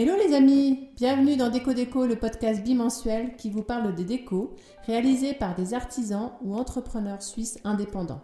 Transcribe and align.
Hello 0.00 0.12
les 0.16 0.32
amis, 0.32 0.90
bienvenue 0.94 1.34
dans 1.34 1.50
Déco 1.50 1.72
Déco, 1.72 2.06
le 2.06 2.14
podcast 2.14 2.62
bimensuel 2.62 3.34
qui 3.34 3.50
vous 3.50 3.64
parle 3.64 3.96
des 3.96 4.04
décos 4.04 4.54
réalisés 4.86 5.34
par 5.34 5.56
des 5.56 5.74
artisans 5.74 6.30
ou 6.40 6.54
entrepreneurs 6.54 7.20
suisses 7.20 7.58
indépendants. 7.64 8.20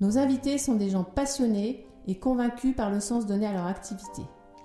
Nos 0.00 0.18
invités 0.18 0.58
sont 0.58 0.74
des 0.74 0.90
gens 0.90 1.04
passionnés 1.04 1.86
et 2.08 2.16
convaincus 2.16 2.74
par 2.74 2.90
le 2.90 2.98
sens 2.98 3.26
donné 3.26 3.46
à 3.46 3.52
leur 3.52 3.66
activité. 3.66 4.22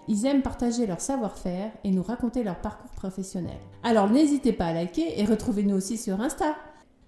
Ils 0.08 0.26
aiment 0.26 0.42
partager 0.42 0.88
leur 0.88 1.02
savoir-faire 1.02 1.72
et 1.84 1.92
nous 1.92 2.02
raconter 2.02 2.44
leur 2.44 2.60
parcours 2.62 2.96
professionnel. 2.96 3.60
Alors 3.84 4.10
n'hésitez 4.10 4.54
pas 4.54 4.66
à 4.66 4.74
liker 4.74 5.22
et 5.22 5.26
retrouvez-nous 5.26 5.76
aussi 5.76 6.00
sur 6.00 6.20
Insta. 6.20 6.56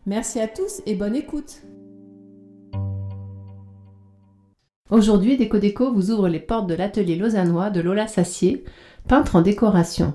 Merci 0.06 0.40
à 0.40 0.48
tous 0.48 0.84
et 0.86 0.94
bonne 0.94 1.16
écoute. 1.16 1.64
Aujourd'hui, 4.92 5.36
Déco 5.36 5.58
Déco 5.58 5.92
vous 5.92 6.12
ouvre 6.12 6.30
les 6.30 6.40
portes 6.40 6.68
de 6.68 6.76
l'atelier 6.76 7.16
lausannois 7.16 7.72
de 7.72 7.82
Lola 7.82 8.06
Sassier, 8.06 8.64
peintre 9.08 9.36
en 9.36 9.42
décoration. 9.42 10.14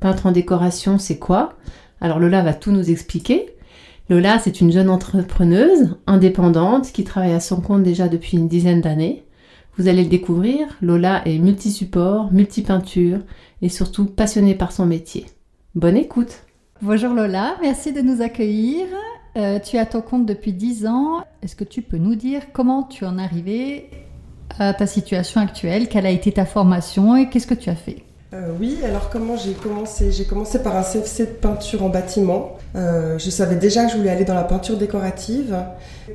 Peintre 0.00 0.26
en 0.26 0.32
décoration, 0.32 0.98
c'est 0.98 1.18
quoi? 1.18 1.54
Alors 2.00 2.18
Lola 2.18 2.42
va 2.42 2.54
tout 2.54 2.72
nous 2.72 2.90
expliquer. 2.90 3.56
Lola, 4.08 4.38
c'est 4.38 4.60
une 4.60 4.70
jeune 4.70 4.90
entrepreneuse 4.90 5.96
indépendante 6.06 6.92
qui 6.92 7.04
travaille 7.04 7.32
à 7.32 7.40
son 7.40 7.60
compte 7.60 7.82
déjà 7.82 8.08
depuis 8.08 8.36
une 8.36 8.48
dizaine 8.48 8.80
d'années. 8.80 9.24
Vous 9.78 9.88
allez 9.88 10.04
le 10.04 10.08
découvrir, 10.08 10.68
Lola 10.80 11.26
est 11.26 11.38
multi-support, 11.38 12.32
multi-peinture 12.32 13.18
et 13.62 13.68
surtout 13.68 14.06
passionnée 14.06 14.54
par 14.54 14.72
son 14.72 14.86
métier. 14.86 15.26
Bonne 15.74 15.96
écoute 15.96 16.44
Bonjour 16.82 17.12
Lola, 17.12 17.56
merci 17.60 17.92
de 17.92 18.00
nous 18.00 18.22
accueillir. 18.22 18.86
Euh, 19.36 19.58
tu 19.58 19.76
as 19.76 19.84
ton 19.84 20.00
compte 20.00 20.24
depuis 20.24 20.52
10 20.54 20.86
ans. 20.86 21.24
Est-ce 21.42 21.56
que 21.56 21.64
tu 21.64 21.82
peux 21.82 21.98
nous 21.98 22.14
dire 22.14 22.52
comment 22.52 22.84
tu 22.84 23.04
en 23.04 23.18
es 23.18 23.22
arrivé 23.22 23.90
à 24.58 24.72
ta 24.72 24.86
situation 24.86 25.40
actuelle? 25.40 25.88
Quelle 25.88 26.06
a 26.06 26.10
été 26.10 26.32
ta 26.32 26.46
formation 26.46 27.16
et 27.16 27.28
qu'est-ce 27.28 27.46
que 27.46 27.54
tu 27.54 27.68
as 27.68 27.74
fait? 27.74 28.05
Euh, 28.34 28.50
oui, 28.58 28.78
alors 28.84 29.08
comment 29.08 29.36
j'ai 29.36 29.52
commencé? 29.52 30.10
J'ai 30.10 30.24
commencé 30.24 30.60
par 30.60 30.76
un 30.76 30.82
CFC 30.82 31.26
de 31.26 31.30
peinture 31.30 31.84
en 31.84 31.88
bâtiment. 31.88 32.58
Euh, 32.74 33.18
je 33.18 33.30
savais 33.30 33.54
déjà 33.54 33.84
que 33.84 33.92
je 33.92 33.96
voulais 33.96 34.10
aller 34.10 34.24
dans 34.24 34.34
la 34.34 34.42
peinture 34.42 34.76
décorative. 34.76 35.56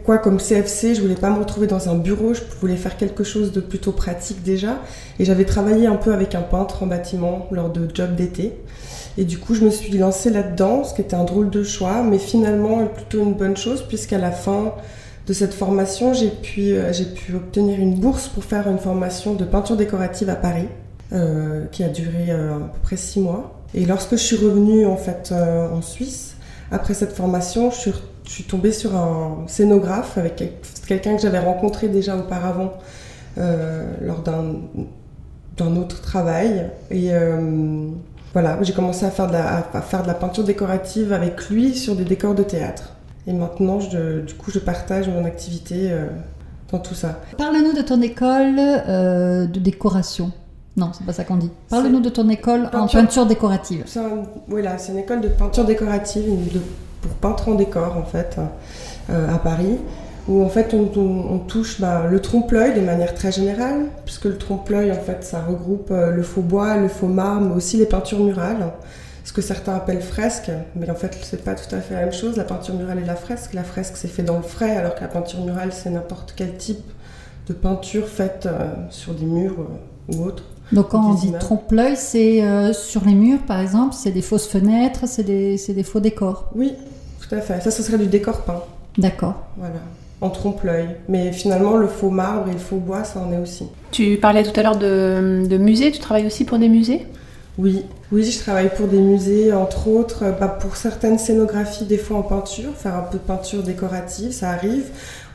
Quoi, 0.03 0.17
comme 0.17 0.37
CFC, 0.37 0.93
je 0.93 1.01
voulais 1.01 1.15
pas 1.15 1.29
me 1.29 1.39
retrouver 1.39 1.67
dans 1.67 1.87
un 1.89 1.95
bureau, 1.95 2.33
je 2.33 2.41
voulais 2.59 2.75
faire 2.75 2.97
quelque 2.97 3.23
chose 3.23 3.53
de 3.53 3.61
plutôt 3.61 3.93
pratique 3.93 4.43
déjà. 4.43 4.79
Et 5.19 5.25
j'avais 5.25 5.45
travaillé 5.45 5.87
un 5.87 5.95
peu 5.95 6.13
avec 6.13 6.35
un 6.35 6.41
peintre 6.41 6.83
en 6.83 6.87
bâtiment 6.87 7.47
lors 7.49 7.69
de 7.69 7.87
jobs 7.93 8.13
d'été. 8.13 8.57
Et 9.17 9.23
du 9.23 9.37
coup, 9.37 9.55
je 9.55 9.63
me 9.63 9.69
suis 9.69 9.97
lancée 9.97 10.29
là-dedans, 10.31 10.83
ce 10.83 10.93
qui 10.93 11.01
était 11.01 11.15
un 11.15 11.23
drôle 11.23 11.49
de 11.49 11.63
choix, 11.63 12.03
mais 12.03 12.17
finalement 12.17 12.85
plutôt 12.87 13.21
une 13.23 13.33
bonne 13.33 13.55
chose, 13.55 13.85
puisqu'à 13.87 14.17
la 14.17 14.31
fin 14.31 14.73
de 15.27 15.33
cette 15.33 15.53
formation, 15.53 16.13
j'ai 16.13 16.29
pu, 16.29 16.73
euh, 16.73 16.91
j'ai 16.91 17.05
pu 17.05 17.35
obtenir 17.35 17.79
une 17.79 17.95
bourse 17.95 18.27
pour 18.27 18.43
faire 18.43 18.67
une 18.67 18.79
formation 18.79 19.33
de 19.33 19.45
peinture 19.45 19.77
décorative 19.77 20.29
à 20.29 20.35
Paris. 20.35 20.67
Euh, 21.13 21.65
qui 21.73 21.83
a 21.83 21.89
duré 21.89 22.27
euh, 22.29 22.55
à 22.55 22.59
peu 22.59 22.79
près 22.83 22.95
six 22.95 23.19
mois. 23.19 23.59
Et 23.73 23.85
lorsque 23.85 24.11
je 24.11 24.23
suis 24.23 24.37
revenue 24.37 24.85
en 24.85 24.95
fait 24.95 25.33
euh, 25.33 25.69
en 25.69 25.81
Suisse, 25.81 26.37
après 26.71 26.93
cette 26.93 27.11
formation, 27.11 27.69
je 27.69 27.75
suis, 27.75 27.93
je 28.29 28.43
tombée 28.43 28.71
sur 28.71 28.95
un 28.95 29.43
scénographe 29.47 30.17
avec 30.17 30.41
quelqu'un 30.87 31.17
que 31.17 31.21
j'avais 31.21 31.39
rencontré 31.39 31.89
déjà 31.89 32.15
auparavant 32.15 32.71
lors 33.35 34.21
d'un 34.21 35.75
autre 35.75 35.99
travail. 36.01 36.69
Et 36.91 37.09
voilà, 38.31 38.57
j'ai 38.61 38.71
commencé 38.71 39.05
à 39.05 39.11
faire, 39.11 39.27
de 39.27 39.33
la, 39.33 39.67
à 39.73 39.81
faire 39.81 40.03
de 40.03 40.07
la 40.07 40.13
peinture 40.13 40.45
décorative 40.45 41.11
avec 41.11 41.49
lui 41.49 41.75
sur 41.75 41.97
des 41.97 42.05
décors 42.05 42.35
de 42.35 42.43
théâtre. 42.43 42.95
Et 43.27 43.33
maintenant, 43.33 43.79
du 43.79 44.33
coup, 44.35 44.49
je 44.49 44.59
partage 44.59 45.09
mon 45.09 45.25
activité 45.25 45.91
dans 46.71 46.79
tout 46.79 46.95
ça. 46.95 47.19
Parle-nous 47.37 47.73
de 47.73 47.81
ton 47.81 48.01
école 48.01 48.55
de 48.55 49.59
décoration. 49.59 50.31
Non, 50.77 50.91
c'est 50.93 51.05
pas 51.05 51.13
ça 51.13 51.23
qu'on 51.23 51.35
dit. 51.35 51.49
Parle-nous 51.69 51.99
de 51.99 52.09
ton 52.09 52.29
école 52.29 52.69
en 52.73 52.87
peinture 52.87 53.25
décorative. 53.25 53.83
C'est 53.85 53.99
voilà, 54.47 54.77
c'est 54.77 54.93
une 54.93 54.99
école 54.99 55.21
de 55.21 55.27
peinture 55.27 55.65
décorative 55.65 56.61
pour 57.01 57.11
peintre 57.13 57.49
en 57.49 57.55
décor 57.55 57.97
en 57.97 58.03
fait 58.03 58.37
euh, 59.09 59.33
à 59.33 59.37
Paris, 59.37 59.77
où 60.27 60.43
en 60.43 60.49
fait 60.49 60.73
on, 60.73 61.39
touche 61.39 61.81
bah, 61.81 62.05
le 62.09 62.21
trompe-l'œil 62.21 62.73
de 62.73 62.81
manière 62.81 63.13
très 63.15 63.31
générale, 63.31 63.87
puisque 64.05 64.25
le 64.25 64.37
trompe-l'œil 64.37 64.91
en 64.91 65.01
fait 65.01 65.23
ça 65.23 65.41
regroupe 65.41 65.89
euh, 65.91 66.11
le 66.11 66.23
faux 66.23 66.41
bois, 66.41 66.77
le 66.77 66.87
faux 66.87 67.07
marbre, 67.07 67.47
mais 67.47 67.55
aussi 67.55 67.77
les 67.77 67.85
peintures 67.85 68.19
murales, 68.19 68.71
ce 69.25 69.33
que 69.33 69.41
certains 69.41 69.75
appellent 69.75 70.01
fresque, 70.01 70.51
mais 70.75 70.89
en 70.89 70.95
fait 70.95 71.17
c'est 71.21 71.43
pas 71.43 71.55
tout 71.55 71.75
à 71.75 71.81
fait 71.81 71.95
la 71.95 72.01
même 72.01 72.13
chose. 72.13 72.37
La 72.37 72.45
peinture 72.45 72.75
murale 72.75 72.99
et 72.99 73.05
la 73.05 73.15
fresque, 73.15 73.53
la 73.53 73.63
fresque 73.63 73.97
c'est 73.97 74.07
fait 74.07 74.23
dans 74.23 74.37
le 74.37 74.43
frais, 74.43 74.77
alors 74.77 74.95
que 74.95 75.01
la 75.01 75.09
peinture 75.09 75.41
murale 75.41 75.73
c'est 75.73 75.89
n'importe 75.89 76.33
quel 76.35 76.55
type 76.55 76.85
de 77.47 77.53
peinture 77.53 78.07
faite 78.07 78.45
euh, 78.45 78.69
sur 78.89 79.13
des 79.13 79.25
murs 79.25 79.57
ou 80.07 80.23
autres. 80.23 80.43
Donc 80.71 80.89
quand 80.89 81.11
on 81.11 81.13
dit 81.13 81.33
trompe-l'œil, 81.39 81.95
c'est 81.97 82.43
euh, 82.43 82.73
sur 82.73 83.03
les 83.05 83.13
murs 83.13 83.41
par 83.41 83.59
exemple, 83.59 83.93
c'est 83.93 84.11
des 84.11 84.21
fausses 84.21 84.47
fenêtres, 84.47 85.01
c'est 85.05 85.23
des, 85.23 85.57
des, 85.57 85.83
faux 85.83 85.99
décors. 85.99 86.49
Oui, 86.55 86.73
tout 87.19 87.35
à 87.35 87.41
fait. 87.41 87.61
Ça, 87.61 87.71
ce 87.71 87.83
serait 87.83 87.97
du 87.97 88.07
décor 88.07 88.41
peint. 88.41 88.63
D'accord. 88.97 89.35
Voilà, 89.57 89.75
en 90.21 90.29
trompe-l'œil. 90.29 90.95
Mais 91.09 91.31
finalement, 91.31 91.77
le 91.77 91.87
faux 91.87 92.09
marbre 92.09 92.49
et 92.49 92.53
le 92.53 92.59
faux 92.59 92.77
bois, 92.77 93.03
ça 93.03 93.19
en 93.19 93.31
est 93.33 93.37
aussi. 93.37 93.65
Tu 93.91 94.17
parlais 94.17 94.43
tout 94.43 94.57
à 94.57 94.63
l'heure 94.63 94.77
de, 94.77 95.45
de 95.47 95.57
musées, 95.57 95.91
tu 95.91 95.99
travailles 95.99 96.25
aussi 96.25 96.45
pour 96.45 96.57
des 96.57 96.69
musées? 96.69 97.05
Oui, 97.57 97.83
oui, 98.13 98.23
je 98.23 98.39
travaille 98.39 98.69
pour 98.75 98.87
des 98.87 98.99
musées, 98.99 99.51
entre 99.53 99.89
autres, 99.89 100.23
bah, 100.39 100.47
pour 100.47 100.77
certaines 100.77 101.19
scénographies, 101.19 101.83
des 101.83 101.97
fois 101.97 102.17
en 102.17 102.23
peinture, 102.23 102.71
faire 102.75 102.95
un 102.95 103.01
peu 103.01 103.17
de 103.17 103.23
peinture 103.23 103.61
décorative, 103.61 104.31
ça 104.31 104.51
arrive. 104.51 104.85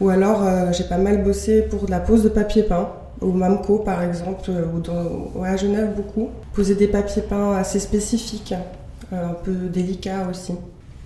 Ou 0.01 0.09
alors, 0.09 0.43
euh, 0.43 0.73
j'ai 0.73 0.85
pas 0.85 0.97
mal 0.97 1.23
bossé 1.23 1.63
pour 1.63 1.85
de 1.85 1.91
la 1.91 2.01
pose 2.01 2.23
de 2.23 2.31
papier 2.31 2.63
peint 2.63 2.89
au 3.21 3.33
MAMCO 3.33 3.79
par 3.79 4.03
exemple, 4.03 4.51
euh, 4.51 4.65
ou 4.75 4.81
dans, 4.81 5.43
à 5.43 5.57
Genève 5.57 5.95
beaucoup. 5.97 6.31
Poser 6.55 6.75
des 6.75 6.89
papiers 6.89 7.23
peints 7.23 7.57
assez 7.57 7.81
spécifiques, 7.81 8.55
euh, 9.13 9.31
un 9.31 9.35
peu 9.35 9.53
délicats 9.53 10.27
aussi. 10.31 10.55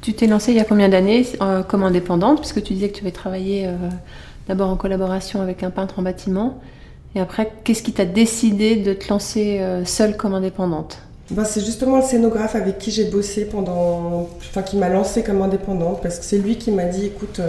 Tu 0.01 0.15
t'es 0.15 0.27
lancée 0.27 0.53
il 0.53 0.57
y 0.57 0.61
a 0.61 0.65
combien 0.65 0.89
d'années 0.89 1.27
euh, 1.43 1.63
comme 1.63 1.83
indépendante 1.83 2.39
Puisque 2.39 2.63
tu 2.63 2.75
disais 2.75 2.89
que 2.89 2.97
tu 2.97 3.03
avais 3.03 3.13
travaillé 3.13 3.69
d'abord 4.49 4.71
en 4.71 4.77
collaboration 4.77 5.43
avec 5.43 5.63
un 5.63 5.71
peintre 5.71 5.99
en 5.99 6.03
bâtiment. 6.03 6.59
Et 7.15 7.21
après, 7.21 7.53
qu'est-ce 7.65 7.83
qui 7.83 7.93
t'a 7.93 8.07
décidé 8.07 8.77
de 8.77 8.95
te 8.95 9.09
lancer 9.09 9.61
seule 9.85 10.17
comme 10.17 10.33
indépendante? 10.33 11.03
Ben, 11.31 11.45
C'est 11.45 11.61
justement 11.61 11.97
le 11.97 12.03
scénographe 12.03 12.55
avec 12.55 12.79
qui 12.79 12.93
j'ai 12.93 13.05
bossé 13.05 13.45
pendant. 13.45 14.29
Enfin, 14.39 14.63
qui 14.63 14.79
m'a 14.79 14.89
lancée 14.89 15.23
comme 15.23 15.43
indépendante. 15.43 16.01
Parce 16.03 16.19
que 16.19 16.25
c'est 16.25 16.39
lui 16.39 16.57
qui 16.57 16.71
m'a 16.71 16.85
dit 16.85 17.05
écoute, 17.05 17.43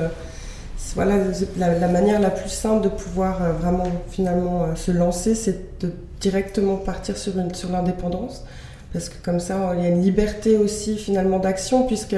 voilà, 0.95 1.15
la, 1.57 1.87
manière 1.87 2.19
la 2.19 2.29
plus 2.29 2.49
simple 2.49 2.83
de 2.83 2.89
pouvoir 2.89 3.41
euh, 3.41 3.51
vraiment 3.53 3.87
finalement 4.09 4.63
euh, 4.63 4.75
se 4.75 4.91
lancer, 4.91 5.35
c'est 5.35 5.79
de 5.79 5.91
directement 6.19 6.75
partir 6.75 7.17
sur, 7.17 7.33
sur 7.53 7.71
l'indépendance. 7.71 8.43
Parce 8.91 9.07
que 9.07 9.23
comme 9.23 9.39
ça, 9.39 9.73
il 9.77 9.83
y 9.83 9.85
a 9.85 9.89
une 9.89 10.01
liberté 10.01 10.57
aussi 10.57 10.97
finalement 10.97 11.39
d'action, 11.39 11.87
puisque 11.87 12.17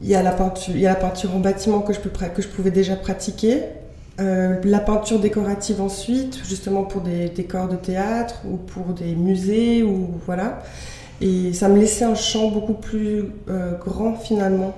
il 0.00 0.08
y, 0.08 0.14
a 0.14 0.22
la 0.22 0.30
peinture, 0.30 0.76
y 0.76 0.86
a 0.86 0.90
la 0.90 0.96
peinture 0.96 1.34
en 1.34 1.40
bâtiment 1.40 1.80
que 1.80 1.92
je, 1.92 1.98
peux, 1.98 2.10
que 2.10 2.42
je 2.42 2.48
pouvais 2.48 2.70
déjà 2.70 2.94
pratiquer, 2.94 3.62
euh, 4.20 4.60
la 4.62 4.78
peinture 4.78 5.18
décorative 5.18 5.80
ensuite, 5.80 6.40
justement 6.46 6.84
pour 6.84 7.00
des 7.00 7.28
décors 7.30 7.68
de 7.68 7.76
théâtre 7.76 8.42
ou 8.48 8.56
pour 8.56 8.94
des 8.94 9.16
musées, 9.16 9.82
ou 9.82 10.10
voilà. 10.24 10.62
Et 11.20 11.52
ça 11.52 11.68
me 11.68 11.78
laissait 11.80 12.04
un 12.04 12.14
champ 12.14 12.50
beaucoup 12.50 12.74
plus 12.74 13.24
grand 13.80 14.14
finalement 14.14 14.74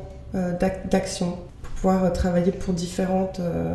d'action 0.88 1.36
pouvoir 1.80 2.04
euh, 2.04 2.10
travailler 2.10 2.52
pour 2.52 2.74
différentes, 2.74 3.40
euh, 3.40 3.74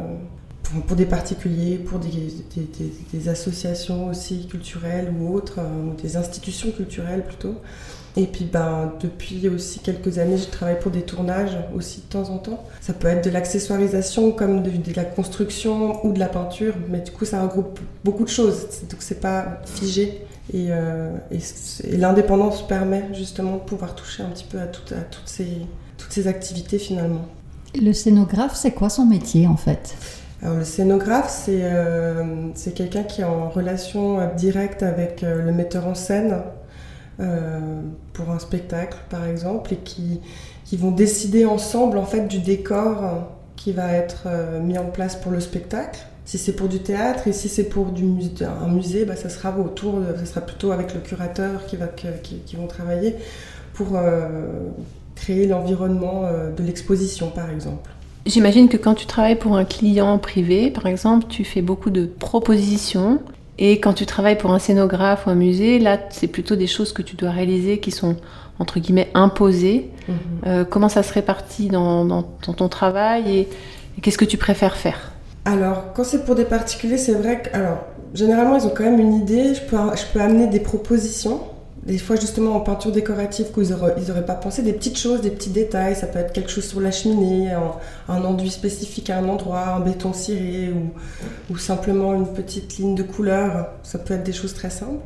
pour, 0.88 0.96
des 0.96 1.06
particuliers, 1.06 1.78
pour 1.78 2.00
des, 2.00 3.30
associations 3.30 4.08
aussi 4.08 4.48
culturelles 4.48 5.14
ou 5.18 5.34
autres, 5.34 5.60
euh, 5.60 5.92
ou 5.92 6.02
des 6.02 6.18
institutions 6.18 6.72
culturelles 6.72 7.24
plutôt. 7.24 7.56
Et 8.16 8.28
puis 8.28 8.46
ben, 8.46 8.94
depuis 9.00 9.48
aussi 9.50 9.80
quelques 9.80 10.20
années, 10.20 10.38
je 10.38 10.46
travaille 10.46 10.80
pour 10.80 10.92
des 10.92 11.02
tournages 11.02 11.58
aussi 11.76 12.02
de 12.02 12.06
temps 12.06 12.30
en 12.30 12.38
temps. 12.38 12.64
Ça 12.80 12.94
peut 12.94 13.08
être 13.08 13.26
de 13.26 13.32
l'accessoirisation 13.32 14.32
comme 14.32 14.62
de, 14.62 14.72
la 14.96 15.06
construction 15.06 16.06
ou 16.06 16.14
de 16.14 16.20
la 16.20 16.28
peinture, 16.28 16.76
mais 16.90 17.00
du 17.00 17.12
coup 17.12 17.26
ça 17.26 17.42
regroupe 17.42 17.80
beaucoup 18.04 18.24
de 18.24 18.30
choses, 18.30 18.68
donc 18.90 19.02
c'est 19.02 19.20
pas 19.20 19.62
figé. 19.66 20.26
Et, 20.54 20.70
l'indépendance 21.90 22.68
permet 22.68 23.04
justement 23.14 23.56
de 23.56 23.62
pouvoir 23.62 23.96
toucher 23.96 24.22
un 24.22 24.30
petit 24.30 24.46
peu 24.46 24.60
à, 24.60 24.68
toutes 24.68 26.12
ces 26.12 26.28
activités 26.28 26.78
finalement. 26.78 27.26
Le 27.82 27.92
scénographe, 27.94 28.56
c'est 28.56 28.72
quoi 28.72 28.90
son 28.90 29.06
métier 29.06 29.48
en 29.48 29.58
fait? 29.58 29.96
Alors, 30.42 30.58
Le 30.58 30.64
scénographe, 30.64 31.30
c'est 31.30 31.62
euh, 31.64 32.50
quelqu'un 32.76 33.04
qui 33.04 33.22
est 33.22 33.26
en 33.26 33.50
relation 33.50 34.20
euh, 34.20 34.28
directe 34.36 34.84
avec 34.84 35.24
euh, 35.24 35.44
le 35.44 35.52
metteur 35.52 35.88
en 35.88 35.96
scène 35.96 36.42
pour 38.14 38.32
un 38.32 38.40
spectacle 38.40 38.98
par 39.12 39.28
exemple 39.28 39.72
et 39.72 39.78
qui, 39.78 40.20
qui, 40.66 40.78
vont 40.78 40.90
décider 40.90 41.46
ensemble 41.46 42.00
en 42.00 42.06
fait 42.06 42.28
du 42.28 42.40
décor 42.40 43.28
qui 43.56 43.72
va 43.72 43.94
être 43.94 44.28
mis 44.64 44.80
en 44.80 44.86
place 44.86 45.16
pour 45.16 45.32
le 45.32 45.40
spectacle. 45.40 46.00
Si 46.26 46.40
c'est 46.40 46.54
pour 46.54 46.70
du 46.70 46.80
théâtre 46.80 47.28
et 47.28 47.32
si 47.32 47.50
c'est 47.50 47.66
pour 47.66 47.92
du 47.92 48.04
un 48.42 48.68
musée, 48.68 49.06
bah, 49.06 49.16
ça 49.16 49.30
sera 49.30 49.56
autour, 49.60 50.00
ça 50.18 50.26
sera 50.26 50.42
plutôt 50.42 50.72
avec 50.72 50.96
le 50.96 51.02
curateur 51.02 51.68
qui, 51.68 51.78
va, 51.78 51.86
qui 51.86 52.56
vont 52.56 52.66
travailler 52.66 53.16
pour 53.76 53.96
créer 55.24 55.48
l'environnement 55.48 56.18
euh, 56.26 56.52
de 56.58 56.64
l'exposition, 56.64 57.28
par 57.40 57.50
exemple. 57.50 57.90
J'imagine 58.26 58.68
que 58.70 58.78
quand 58.78 58.96
tu 59.02 59.06
travailles 59.06 59.38
pour 59.38 59.56
un 59.58 59.66
client 59.66 60.18
privé, 60.18 60.72
par 60.72 60.86
exemple, 60.88 61.26
tu 61.30 61.44
fais 61.44 61.62
beaucoup 61.62 61.90
de 61.90 62.06
propositions 62.06 63.20
Et 63.60 63.80
quand 63.80 63.94
tu 63.94 64.06
travailles 64.06 64.38
pour 64.44 64.52
un 64.52 64.60
scénographe 64.60 65.28
ou 65.28 65.30
un 65.30 65.36
musée, 65.36 65.78
là, 65.80 65.98
c'est 66.10 66.28
plutôt 66.28 66.56
des 66.56 66.68
choses 66.76 66.92
que 66.92 67.04
tu 67.04 67.16
dois 67.16 67.30
réaliser 67.40 67.80
qui 67.80 67.92
sont 67.92 68.16
entre 68.60 68.80
guillemets 68.80 69.10
imposées. 69.14 69.80
Mhm. 70.08 70.16
Euh, 70.48 70.66
comment 70.72 70.90
ça 70.90 71.04
se 71.04 71.14
répartit 71.14 71.68
dans, 71.70 72.04
dans- 72.12 72.26
dans 72.48 72.54
ton 72.54 72.68
travail 72.80 73.24
et, 73.38 73.42
et 73.96 74.02
qu'est-ce 74.02 74.18
que 74.18 74.26
tu 74.34 74.38
préfères 74.38 74.76
faire? 74.86 75.00
Alors, 75.46 75.94
quand 75.94 76.04
c'est 76.04 76.24
pour 76.26 76.36
des 76.36 76.46
particuliers, 76.46 76.98
c'est 76.98 77.14
vrai 77.14 77.42
que, 77.44 77.50
alors, 77.56 77.80
généralement, 78.14 78.56
ils 78.58 78.66
ont 78.66 78.74
quand 78.76 78.84
même 78.90 79.00
une 79.00 79.16
idée. 79.24 79.54
Je 79.54 79.62
peux, 79.70 79.78
je 79.96 80.06
peux 80.12 80.22
amener 80.22 80.48
des 80.48 80.60
propositions. 80.60 81.42
Des 81.86 81.98
fois, 81.98 82.16
justement, 82.16 82.56
en 82.56 82.62
peinture 82.62 82.94
décorative, 82.94 83.52
qu'ils 83.54 83.70
n'auraient 83.70 84.10
auraient 84.10 84.26
pas 84.26 84.36
pensé, 84.36 84.62
des 84.62 84.72
petites 84.72 84.98
choses, 84.98 85.20
des 85.20 85.32
petits 85.32 85.50
détails. 85.50 85.96
Ça 85.96 86.08
peut 86.08 86.20
être 86.20 86.32
quelque 86.32 86.50
chose 86.50 86.66
sur 86.66 86.80
la 86.80 86.92
cheminée, 86.92 87.52
un, 87.52 88.24
enduit 88.24 88.52
spécifique 88.52 89.10
à 89.10 89.18
un 89.18 89.28
endroit, 89.28 89.68
un 89.68 89.80
béton 89.82 90.14
ciré 90.14 90.72
ou, 90.72 91.54
ou 91.54 91.58
simplement 91.58 92.14
une 92.14 92.28
petite 92.28 92.78
ligne 92.78 92.96
de 92.96 93.04
couleur. 93.04 93.68
Ça 93.84 94.00
peut 94.00 94.14
être 94.14 94.24
des 94.24 94.32
choses 94.32 94.54
très 94.54 94.70
simples. 94.70 95.04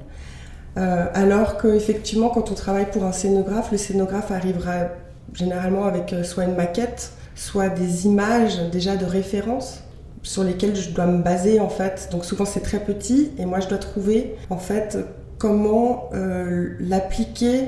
Euh, 0.78 1.06
alors 1.16 1.58
qu'effectivement, 1.58 2.30
quand 2.30 2.52
on 2.52 2.54
travaille 2.54 2.92
pour 2.92 3.04
un 3.04 3.12
scénographe, 3.12 3.72
le 3.72 3.78
scénographe 3.78 4.30
arrivera 4.30 4.90
généralement 5.34 5.86
avec 5.86 6.14
euh, 6.14 6.24
soit 6.24 6.44
une 6.44 6.56
maquette, 6.56 7.12
soit 7.36 7.70
des 7.70 8.06
images 8.06 8.70
déjà 8.72 8.96
de 8.96 9.06
référence 9.06 9.82
sur 10.22 10.44
lesquelles 10.44 10.76
je 10.76 10.92
dois 10.92 11.08
me 11.08 11.24
baser 11.24 11.60
en 11.60 11.70
fait. 11.70 12.10
Donc 12.12 12.26
souvent 12.26 12.46
c'est 12.46 12.60
très 12.60 12.80
petit 12.80 13.32
et 13.40 13.46
moi 13.46 13.60
je 13.60 13.68
dois 13.68 13.78
trouver 13.80 14.36
en 14.50 14.58
fait 14.58 14.98
comment 15.38 16.10
euh, 16.14 16.70
l'appliquer 16.80 17.66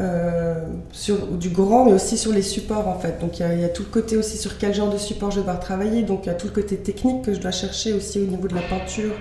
euh, 0.00 0.56
sur 0.90 1.28
du 1.28 1.50
grand 1.50 1.84
mais 1.84 1.92
aussi 1.92 2.16
sur 2.18 2.32
les 2.32 2.42
supports 2.42 2.88
en 2.88 2.98
fait. 2.98 3.20
Donc 3.20 3.38
il 3.38 3.60
y, 3.60 3.64
a, 3.64 3.68
tout 3.68 3.84
le 3.84 3.90
côté 3.90 4.16
aussi 4.16 4.36
sur 4.36 4.58
quel 4.58 4.74
genre 4.74 4.90
de 4.90 4.98
support 4.98 5.30
je 5.30 5.36
vais 5.36 5.42
devoir 5.42 5.60
travailler. 5.60 6.02
Donc 6.02 6.20
il 6.24 6.26
y 6.28 6.30
a 6.30 6.34
tout 6.34 6.46
le 6.48 6.52
côté 6.52 6.76
technique 6.76 7.22
que 7.22 7.32
je 7.34 7.40
dois 7.40 7.52
chercher 7.52 7.92
aussi 7.92 8.18
au 8.20 8.26
niveau 8.26 8.48
de 8.48 8.54
la 8.54 8.62
peinture 8.62 9.12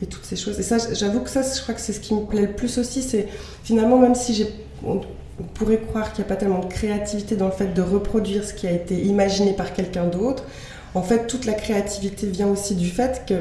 et 0.00 0.06
toutes 0.06 0.24
ces 0.24 0.36
choses. 0.36 0.58
Et 0.58 0.62
ça 0.62 0.76
j'avoue 0.94 1.20
que 1.20 1.30
ça 1.30 1.42
je 1.42 1.60
crois 1.62 1.74
que 1.74 1.80
c'est 1.80 1.92
ce 1.92 2.00
qui 2.00 2.14
me 2.14 2.24
plaît 2.24 2.42
le 2.46 2.52
plus 2.52 2.78
aussi. 2.78 3.02
C'est 3.02 3.28
finalement 3.64 3.98
même 3.98 4.14
si 4.14 4.34
j'ai... 4.34 4.48
on- 4.86 5.00
on 5.40 5.44
pourrait 5.44 5.78
croire 5.78 6.12
qu'il 6.12 6.24
n'y 6.24 6.28
a 6.28 6.34
pas 6.34 6.34
tellement 6.34 6.58
de 6.58 6.66
créativité 6.66 7.36
dans 7.36 7.46
le 7.46 7.52
fait 7.52 7.72
de 7.72 7.80
reproduire 7.80 8.42
ce 8.42 8.52
qui 8.52 8.66
a 8.66 8.72
été 8.72 9.00
imaginé 9.00 9.52
par 9.52 9.72
quelqu'un 9.72 10.06
d'autre. 10.06 10.42
En 10.98 11.02
fait, 11.02 11.28
toute 11.28 11.46
la 11.46 11.52
créativité 11.52 12.26
vient 12.26 12.48
aussi 12.48 12.74
du 12.74 12.88
fait 12.90 13.22
que 13.24 13.34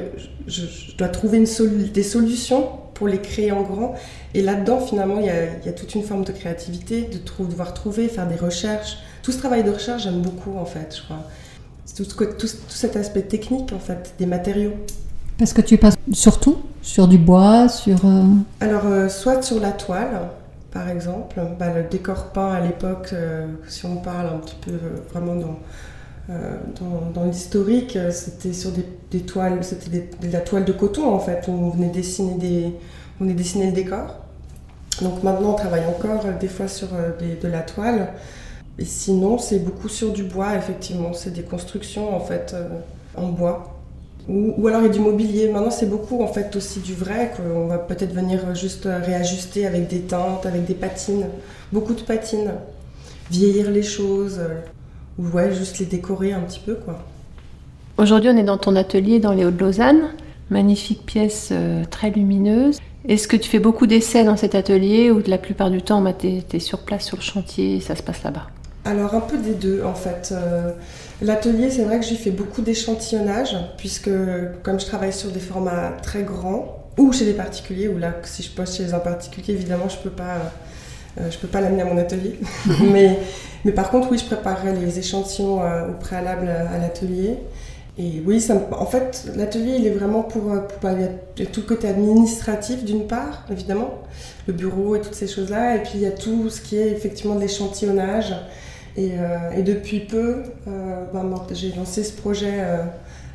je, 0.46 0.62
je 0.62 0.96
dois 0.96 1.08
trouver 1.08 1.40
une 1.40 1.88
des 1.92 2.04
solutions 2.04 2.70
pour 2.94 3.08
les 3.08 3.18
créer 3.20 3.52
en 3.52 3.64
grand. 3.64 3.96
Et 4.36 4.44
là-dedans, 4.44 4.80
finalement, 4.80 5.20
il 5.20 5.26
y, 5.26 5.30
a, 5.32 5.46
il 5.60 5.66
y 5.66 5.70
a 5.70 5.72
toute 5.72 5.96
une 5.96 6.04
forme 6.04 6.24
de 6.24 6.32
créativité, 6.32 7.10
de 7.12 7.18
trou- 7.18 7.46
devoir 7.48 7.74
trouver, 7.74 8.10
faire 8.10 8.28
des 8.28 8.36
recherches. 8.36 8.98
Tout 9.24 9.32
ce 9.32 9.40
travail 9.40 9.64
de 9.64 9.72
recherche, 9.72 10.04
j'aime 10.04 10.22
beaucoup, 10.22 10.56
en 10.56 10.66
fait, 10.66 10.96
je 10.96 11.02
crois. 11.02 11.24
C'est 11.86 11.96
Tout, 11.96 12.04
ce 12.04 12.16
tout, 12.26 12.48
tout 12.48 12.48
cet 12.70 12.96
aspect 12.96 13.24
technique, 13.24 13.74
en 13.74 13.80
fait, 13.80 14.14
des 14.20 14.28
matériaux. 14.28 14.74
Parce 15.40 15.52
que 15.54 15.62
tu 15.62 15.80
passes 15.80 15.96
sur 16.14 16.40
tout, 16.40 16.60
sur 16.84 17.08
du 17.08 17.18
bois, 17.18 17.70
sur... 17.70 18.06
euh, 18.06 18.24
Alors, 18.60 18.86
euh, 18.86 19.10
soit 19.10 19.42
sur 19.42 19.60
la 19.60 19.72
toile, 19.72 20.30
par 20.72 20.90
exemple, 20.90 21.42
bah, 21.58 21.74
le 21.76 21.84
décor 21.90 22.26
peint 22.26 22.52
à 22.52 22.60
l'époque, 22.62 23.10
euh, 23.14 23.48
si 23.68 23.84
on 23.88 23.96
parle 23.96 24.28
un 24.28 24.38
petit 24.38 24.58
peu 24.62 24.74
vraiment 25.12 25.36
dans, 25.36 25.58
dans, 26.30 27.12
dans 27.14 27.26
l'historique, 27.26 27.96
euh, 27.96 28.12
c'était 28.12 28.54
sur 28.54 28.72
des, 28.72 29.20
toiles, 29.22 29.64
c'était 29.64 30.10
de 30.22 30.32
la 30.32 30.42
toile 30.42 30.66
de 30.66 30.74
coton 30.74 31.08
en 31.10 31.20
fait, 31.20 31.48
où 31.48 31.52
on 31.52 31.70
venait 31.70 31.90
dessiner, 31.90 32.36
des, 32.36 32.74
on 33.20 33.24
venait 33.24 33.36
dessiner 33.36 33.68
le 33.68 33.72
décor. 33.72 34.28
Donc 35.02 35.24
maintenant, 35.24 35.52
on 35.52 35.56
travaille 35.56 35.86
encore 35.86 36.26
euh, 36.26 36.38
des 36.40 36.48
fois 36.48 36.68
sur 36.68 36.90
euh, 36.94 37.12
de 37.42 37.48
la 37.48 37.62
toile. 37.62 38.14
Et 38.80 38.86
sinon, 38.86 39.38
c'est 39.38 39.60
beaucoup 39.60 39.90
sur 39.90 40.12
du 40.12 40.24
bois, 40.24 40.56
effectivement. 40.56 41.14
C'est 41.14 41.32
des 41.32 41.44
constructions 41.44 42.16
en 42.16 42.20
fait 42.20 42.54
euh, 42.54 42.68
en 43.16 43.28
bois. 43.28 43.74
Ou, 44.28 44.54
ou 44.58 44.68
alors 44.68 44.82
il 44.82 44.88
y 44.88 44.90
a 44.90 44.94
du 44.94 45.00
mobilier. 45.00 45.50
Maintenant, 45.50 45.72
c'est 45.72 45.90
beaucoup 45.90 46.22
en 46.22 46.28
fait 46.28 46.56
aussi 46.56 46.80
du 46.80 46.94
vrai 46.94 47.32
qu'on 47.36 47.68
va 47.68 47.78
peut-être 47.78 48.14
venir 48.14 48.56
juste 48.56 48.86
réajuster 48.86 49.66
avec 49.66 49.88
des 49.88 50.02
teintes, 50.02 50.46
avec 50.46 50.66
des 50.66 50.74
patines. 50.74 51.26
Beaucoup 51.72 51.94
de 51.94 52.02
patines. 52.02 52.52
Vieillir 53.30 53.72
les 53.72 53.84
choses. 53.84 54.40
Ou 55.18 55.28
ouais, 55.30 55.54
juste 55.54 55.80
les 55.80 55.86
décorer 55.86 56.34
un 56.34 56.42
petit 56.42 56.60
peu 56.60 56.76
quoi. 56.76 57.00
Aujourd'hui, 57.98 58.30
on 58.32 58.38
est 58.38 58.44
dans 58.44 58.58
ton 58.58 58.76
atelier 58.76 59.20
dans 59.20 59.34
les 59.34 59.44
Hauts-de-Lausanne. 59.44 60.10
Magnifique 60.50 61.06
pièce 61.06 61.50
euh, 61.52 61.84
très 61.90 62.12
lumineuse. 62.12 62.80
Est-ce 63.08 63.28
que 63.28 63.36
tu 63.36 63.50
fais 63.50 63.60
beaucoup 63.60 63.88
d'essais 63.88 64.24
dans 64.24 64.38
cet 64.38 64.54
atelier 64.54 65.12
ou 65.12 65.22
la 65.26 65.38
plupart 65.38 65.72
du 65.72 65.82
temps, 65.82 66.02
bah, 66.02 66.14
tu 66.14 66.28
es, 66.28 66.60
sur 66.60 66.80
place 66.80 67.06
sur 67.06 67.18
le 67.18 67.24
chantier 67.24 67.78
et 67.78 67.80
ça 67.80 67.96
se 67.96 68.04
passe 68.04 68.24
là-bas? 68.24 68.48
Alors 68.86 69.16
un 69.16 69.22
peu 69.22 69.38
des 69.38 69.54
deux 69.54 69.82
en 69.84 69.96
fait. 69.96 70.30
Euh, 70.32 70.72
L'atelier, 71.22 71.72
c'est 71.72 71.84
vrai 71.84 72.00
que 72.00 72.06
j'y 72.06 72.16
fais 72.16 72.30
beaucoup 72.30 72.62
d'échantillonnage, 72.62 73.58
puisque 73.78 74.12
comme 74.62 74.80
je 74.80 74.86
travaille 74.86 75.14
sur 75.14 75.32
des 75.32 75.40
formats 75.40 75.94
très 76.04 76.22
grands, 76.22 76.84
ou 76.98 77.12
chez 77.12 77.26
des 77.26 77.34
particuliers, 77.34 77.88
ou 77.88 77.98
là, 77.98 78.14
si 78.24 78.44
je 78.44 78.52
poste 78.52 78.78
chez 78.78 78.94
un 78.94 79.00
particulier, 79.00 79.54
évidemment, 79.54 79.90
je 79.90 79.98
peux 79.98 80.12
pas, 80.12 80.36
euh, 80.36 80.50
je 81.32 81.38
peux 81.38 81.48
pas 81.48 81.62
l'amener 81.62 81.82
à 81.82 81.86
mon 81.86 81.98
atelier. 81.98 82.40
mais, 82.92 83.18
mais 83.66 83.72
par 83.72 83.90
contre, 83.90 84.10
oui, 84.12 84.18
je 84.18 84.26
préparerai 84.26 84.74
les 84.74 85.00
échantillons 85.00 85.62
euh, 85.62 85.90
au 85.90 85.94
préalable 85.94 86.48
à, 86.50 86.76
à 86.76 86.78
l'atelier. 86.80 87.36
Et 88.00 88.22
oui, 88.26 88.46
en 88.80 88.86
fait, 88.86 89.26
l'atelier, 89.36 89.76
il 89.80 89.88
est 89.88 89.92
vraiment 89.92 90.22
pour, 90.22 90.52
euh, 90.52 90.60
pour- 90.60 90.90
a- 90.90 90.94
il 90.94 91.44
y 91.44 91.48
a 91.48 91.50
tout 91.50 91.62
le 91.62 91.66
côté 91.66 91.88
administratif 91.88 92.84
d'une 92.86 93.08
part, 93.08 93.46
évidemment, 93.52 93.90
le 94.46 94.54
bureau 94.54 94.96
et 94.96 95.02
toutes 95.02 95.16
ces 95.16 95.28
choses-là, 95.28 95.76
et 95.76 95.80
puis 95.80 95.94
il 95.96 96.02
y 96.02 96.06
a 96.06 96.12
tout 96.12 96.50
ce 96.52 96.62
qui 96.62 96.78
est 96.78 96.90
effectivement 96.92 97.34
de 97.36 97.42
l'échantillonnage. 97.42 98.36
Et, 98.98 99.12
euh, 99.20 99.58
depuis 99.64 100.02
peu, 100.02 100.44
euh, 100.68 101.04
moi, 101.12 101.24
j'ai 101.54 101.72
lancé 101.74 102.04
ce 102.04 102.14
projet 102.14 102.54
euh, 102.60 102.84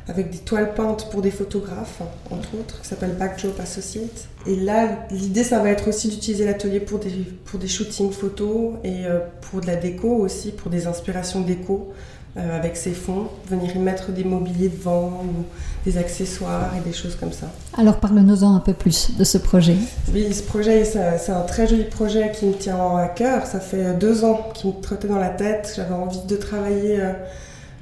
avec 0.07 0.31
des 0.31 0.39
toiles 0.39 0.73
peintes 0.73 1.09
pour 1.11 1.21
des 1.21 1.31
photographes, 1.31 2.01
entre 2.29 2.55
autres, 2.59 2.81
qui 2.81 2.87
s'appelle 2.87 3.15
Backdrop 3.17 3.59
Associates. 3.59 4.27
Et 4.45 4.55
là, 4.57 5.05
l'idée, 5.11 5.43
ça 5.43 5.59
va 5.59 5.69
être 5.69 5.87
aussi 5.87 6.09
d'utiliser 6.09 6.45
l'atelier 6.45 6.79
pour 6.79 6.99
des, 6.99 7.11
pour 7.45 7.59
des 7.59 7.67
shootings 7.67 8.11
photos 8.11 8.73
et 8.83 9.05
euh, 9.05 9.19
pour 9.41 9.61
de 9.61 9.67
la 9.67 9.75
déco 9.75 10.09
aussi, 10.09 10.51
pour 10.51 10.69
des 10.69 10.87
inspirations 10.87 11.41
déco 11.41 11.93
euh, 12.35 12.57
avec 12.57 12.75
ces 12.77 12.93
fonds, 12.93 13.27
venir 13.47 13.75
y 13.75 13.77
mettre 13.77 14.11
des 14.11 14.23
mobiliers 14.23 14.69
devant 14.69 15.23
ou 15.23 15.45
des 15.85 15.99
accessoires 15.99 16.71
et 16.75 16.79
des 16.81 16.91
choses 16.91 17.15
comme 17.15 17.31
ça. 17.31 17.45
Alors 17.77 17.99
parle-nous-en 17.99 18.55
un 18.55 18.59
peu 18.59 18.73
plus 18.73 19.15
de 19.15 19.23
ce 19.23 19.37
projet. 19.37 19.75
Oui, 20.11 20.33
ce 20.33 20.41
projet, 20.41 20.83
c'est 20.83 21.19
c'est 21.19 21.31
un 21.31 21.41
très 21.41 21.67
joli 21.67 21.83
projet 21.83 22.31
qui 22.31 22.47
me 22.47 22.53
tient 22.53 22.97
à 22.97 23.07
cœur. 23.07 23.45
Ça 23.45 23.59
fait 23.59 23.93
deux 23.99 24.23
ans 24.23 24.49
qu'il 24.55 24.71
me 24.71 24.81
trottait 24.81 25.07
dans 25.07 25.19
la 25.19 25.29
tête. 25.29 25.73
J'avais 25.75 25.93
envie 25.93 26.25
de 26.27 26.35
travailler, 26.35 26.99
euh, 26.99 27.13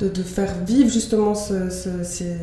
de, 0.03 0.24
faire 0.24 0.53
vivre 0.65 0.89
justement 0.89 1.36
ce- 1.36 1.69
ce- 1.69 2.03
ces 2.03 2.36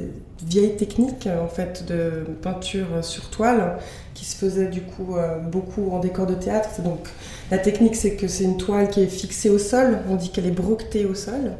vieilles 0.47 0.77
techniques 0.77 1.27
euh, 1.27 1.43
en 1.43 1.49
fait 1.49 1.85
de 1.87 2.25
peinture 2.43 2.87
sur 3.03 3.29
toile 3.31 3.79
qui 4.15 4.25
se 4.25 4.37
faisait 4.37 4.67
du 4.67 4.83
coup 4.83 5.17
euh, 5.17 5.39
beaucoup 5.39 5.91
en 5.93 6.01
décor 6.01 6.27
de 6.27 6.35
théâtre. 6.35 6.83
Donc 6.83 7.09
la 7.51 7.59
technique, 7.59 7.95
c'est 7.95 8.17
que 8.17 8.27
c'est 8.27 8.45
une 8.45 8.57
toile 8.57 8.89
qui 8.91 9.01
est 9.03 9.07
fixée 9.07 9.49
au 9.51 9.59
sol. 9.59 9.99
On 10.11 10.17
dit 10.17 10.31
qu'elle 10.31 10.47
est 10.47 10.51
broquetée 10.51 11.07
au 11.07 11.15
sol 11.15 11.53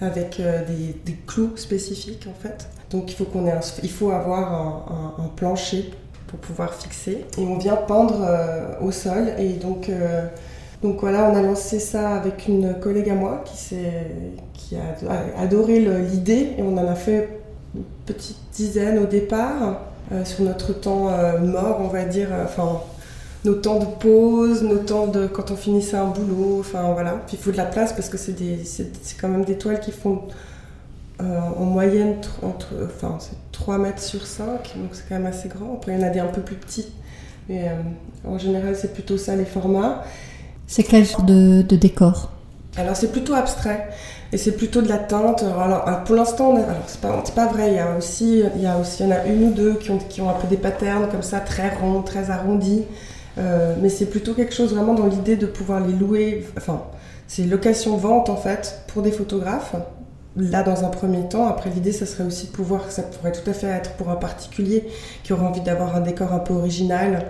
avec 0.00 0.40
euh, 0.40 0.62
des, 1.04 1.16
clous 1.26 1.56
spécifiques 1.56 2.26
en 2.28 2.42
fait. 2.42 2.68
Donc 2.90 3.10
il 3.10 3.14
faut, 3.14 3.24
qu'on 3.24 3.46
ait 3.46 3.54
il 3.82 3.90
faut 3.90 4.10
avoir 4.10 5.16
un, 5.18 5.28
plancher 5.36 5.90
pour 6.26 6.38
pouvoir 6.38 6.74
fixer. 6.74 7.24
Et 7.38 7.42
on 7.42 7.56
vient 7.58 7.76
pendre 7.76 8.20
euh, 8.22 8.74
au 8.82 8.90
sol. 8.92 9.32
Et 9.38 9.54
donc, 9.54 9.90
donc 10.82 11.00
voilà, 11.00 11.30
on 11.30 11.36
a 11.36 11.42
lancé 11.42 11.78
ça 11.78 12.14
avec 12.16 12.48
une 12.48 12.74
collègue 12.80 13.10
à 13.10 13.14
moi 13.14 13.44
qui, 13.44 13.76
qui 14.54 14.76
a 14.76 15.40
adoré 15.40 15.80
l'idée. 15.80 16.54
Et 16.58 16.62
on 16.62 16.76
en 16.78 16.88
a 16.88 16.94
fait 16.94 17.28
une 17.74 17.82
petite 18.06 18.38
dizaine 18.54 18.98
au 18.98 19.06
départ, 19.06 19.80
euh, 20.12 20.24
sur 20.24 20.42
notre 20.44 20.72
temps 20.72 21.08
euh, 21.10 21.38
mort, 21.38 21.78
on 21.82 21.88
va 21.88 22.04
dire. 22.04 22.28
euh, 22.32 22.44
Enfin, 22.44 22.80
nos 23.44 23.54
temps 23.54 23.78
de 23.78 23.86
pause, 23.86 24.62
nos 24.62 24.78
temps 24.78 25.06
de 25.06 25.26
quand 25.26 25.50
on 25.50 25.56
finissait 25.56 25.96
un 25.96 26.06
boulot, 26.08 26.58
enfin 26.60 26.92
voilà. 26.92 27.12
Puis 27.26 27.36
il 27.38 27.42
faut 27.42 27.52
de 27.52 27.56
la 27.56 27.64
place 27.66 27.92
parce 27.92 28.08
que 28.08 28.18
c'est 28.18 28.34
quand 29.20 29.28
même 29.28 29.44
des 29.44 29.56
toiles 29.58 29.80
qui 29.80 29.92
font 29.92 30.22
euh, 31.22 31.38
en 31.58 31.64
moyenne 31.64 32.16
tr- 32.22 32.44
entre, 32.46 32.68
enfin 32.86 33.16
c'est 33.20 33.36
3 33.52 33.78
mètres 33.78 34.02
sur 34.02 34.26
5, 34.26 34.72
donc 34.76 34.90
c'est 34.92 35.08
quand 35.08 35.16
même 35.16 35.26
assez 35.26 35.48
grand. 35.48 35.74
Après 35.74 35.92
il 35.94 36.00
y 36.00 36.04
en 36.04 36.06
a 36.06 36.10
des 36.10 36.20
un 36.20 36.26
peu 36.26 36.40
plus 36.42 36.56
petits, 36.56 36.88
mais 37.48 37.70
en 38.26 38.38
général 38.38 38.76
c'est 38.76 38.92
plutôt 38.92 39.18
ça 39.18 39.36
les 39.36 39.44
formats. 39.44 40.02
C'est 40.70 40.84
quel 40.84 41.04
genre 41.04 41.24
de, 41.24 41.62
décor 41.62 42.30
Alors 42.76 42.94
c'est 42.94 43.10
plutôt 43.10 43.34
abstrait 43.34 43.88
et 44.32 44.38
c'est 44.38 44.52
plutôt 44.52 44.82
de 44.82 44.88
la 44.88 44.98
teinte. 44.98 45.42
Alors, 45.42 45.62
alors, 45.62 46.04
pour 46.04 46.14
l'instant, 46.14 46.54
c'est 46.86 47.00
pas, 47.34 47.46
vrai. 47.46 47.72
Il 47.72 47.74
y 47.74 47.80
a 47.80 47.96
aussi, 47.96 48.44
il 48.54 48.62
y 48.62 48.66
a 48.66 48.78
aussi, 48.78 49.02
il 49.02 49.08
y 49.08 49.12
en 49.12 49.16
a 49.16 49.24
une 49.24 49.48
ou 49.48 49.52
deux 49.52 49.74
qui 49.74 49.90
ont, 49.90 49.98
qui 49.98 50.20
ont 50.20 50.30
un 50.30 50.34
peu 50.34 50.46
des 50.46 50.56
patterns 50.56 51.08
comme 51.10 51.24
ça, 51.24 51.40
très 51.40 51.70
ronds, 51.70 52.02
très 52.02 52.30
arrondis. 52.30 52.84
Euh, 53.38 53.74
mais 53.82 53.88
c'est 53.88 54.06
plutôt 54.06 54.32
quelque 54.34 54.54
chose 54.54 54.72
vraiment 54.72 54.94
dans 54.94 55.06
l'idée 55.06 55.34
de 55.34 55.46
pouvoir 55.46 55.84
les 55.84 55.92
louer. 55.92 56.46
Enfin, 56.56 56.84
c'est 57.26 57.42
location-vente 57.42 58.30
en 58.30 58.36
fait 58.36 58.84
pour 58.86 59.02
des 59.02 59.10
photographes 59.10 59.74
là 60.36 60.62
dans 60.62 60.84
un 60.84 60.88
premier 60.88 61.28
temps. 61.28 61.46
Après, 61.46 61.70
l'idée, 61.70 61.92
ça 61.92 62.06
serait 62.06 62.24
aussi 62.24 62.46
de 62.46 62.52
pouvoir, 62.52 62.90
ça 62.90 63.02
pourrait 63.02 63.32
tout 63.32 63.48
à 63.48 63.52
fait 63.52 63.66
être 63.66 63.92
pour 63.92 64.10
un 64.10 64.16
particulier 64.16 64.86
qui 65.22 65.32
aurait 65.32 65.46
envie 65.46 65.60
d'avoir 65.60 65.96
un 65.96 66.00
décor 66.00 66.32
un 66.32 66.38
peu 66.38 66.54
original, 66.54 67.14
euh, 67.16 67.24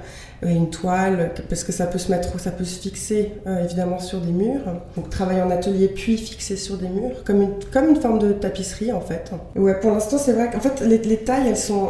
une 0.48 0.70
toile, 0.70 1.32
parce 1.48 1.64
que 1.64 1.72
ça 1.72 1.86
peut 1.86 1.98
se 1.98 2.10
mettre, 2.10 2.40
ça 2.40 2.50
peut 2.50 2.64
se 2.64 2.80
fixer 2.80 3.32
euh, 3.46 3.64
évidemment 3.64 3.98
sur 3.98 4.20
des 4.20 4.32
murs. 4.32 4.62
Donc 4.96 5.10
travailler 5.10 5.42
en 5.42 5.50
atelier 5.50 5.88
puis 5.88 6.16
fixer 6.16 6.56
sur 6.56 6.78
des 6.78 6.88
murs, 6.88 7.24
comme 7.24 7.42
une, 7.42 7.96
forme 8.00 8.18
de 8.18 8.32
tapisserie 8.32 8.92
en 8.92 9.00
fait. 9.00 9.30
Ouais, 9.54 9.78
pour 9.78 9.90
l'instant, 9.90 10.16
c'est 10.18 10.32
vrai 10.32 10.50
qu'en 10.50 10.60
fait, 10.60 10.80
les, 10.80 10.98
les, 10.98 11.18
tailles, 11.18 11.48
elles 11.48 11.56
sont, 11.56 11.88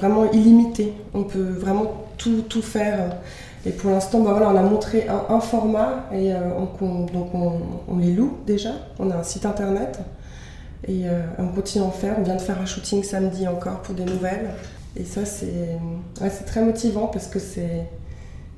vraiment 0.00 0.30
illimitées. 0.32 0.92
On 1.14 1.22
peut 1.22 1.38
vraiment 1.38 1.92
tout, 2.18 2.62
faire. 2.62 2.98
Et 3.64 3.70
pour 3.70 3.90
l'instant, 3.90 4.20
bah 4.20 4.30
voilà, 4.30 4.50
on 4.50 4.56
a 4.56 4.62
montré 4.62 5.06
un, 5.08 5.40
format 5.40 6.06
et 6.12 6.32
euh, 6.32 6.38
on, 6.80 7.06
donc 7.06 7.28
on, 7.34 7.98
les 7.98 8.12
loue 8.12 8.38
déjà. 8.46 8.70
On 8.98 9.10
a 9.10 9.16
un 9.16 9.22
site 9.22 9.46
internet 9.46 10.00
et 10.88 11.08
euh, 11.08 11.20
on 11.38 11.48
continue 11.48 11.84
à 11.84 11.86
en 11.88 11.90
faire. 11.90 12.16
On 12.18 12.22
vient 12.22 12.36
de 12.36 12.40
faire 12.40 12.60
un 12.60 12.66
shooting 12.66 13.02
samedi 13.02 13.46
encore 13.46 13.80
pour 13.82 13.94
des 13.94 14.04
nouvelles. 14.04 14.50
Et 14.98 15.04
ça, 15.04 15.24
c'est 15.24 15.78
ouais, 16.20 16.30
très 16.46 16.62
motivant 16.62 17.06
parce 17.06 17.26
que 17.26 17.38
c'est. 17.38 17.84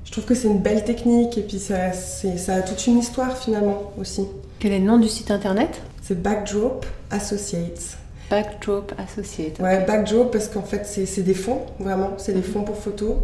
Je 0.05 0.11
trouve 0.11 0.25
que 0.25 0.33
c'est 0.33 0.47
une 0.47 0.59
belle 0.59 0.83
technique 0.85 1.37
et 1.37 1.41
puis 1.41 1.59
ça, 1.59 1.93
ça 1.93 2.55
a 2.55 2.61
toute 2.61 2.87
une 2.87 2.97
histoire 2.97 3.37
finalement 3.37 3.91
aussi. 3.99 4.25
Quel 4.57 4.71
est 4.71 4.79
le 4.79 4.85
nom 4.85 4.97
du 4.97 5.07
site 5.07 5.29
internet? 5.29 5.81
C'est 6.01 6.19
Backdrop 6.19 6.85
Associates. 7.11 7.97
Backdrop 8.31 8.93
Associates. 8.97 9.59
Ouais, 9.59 9.85
Backdrop 9.85 10.31
parce 10.31 10.47
qu'en 10.47 10.63
fait 10.63 10.85
c'est 10.85 11.21
des 11.21 11.33
fonds, 11.33 11.61
vraiment, 11.79 12.13
c'est 12.17 12.33
des 12.33 12.41
fonds 12.41 12.63
pour 12.63 12.77
photos. 12.77 13.17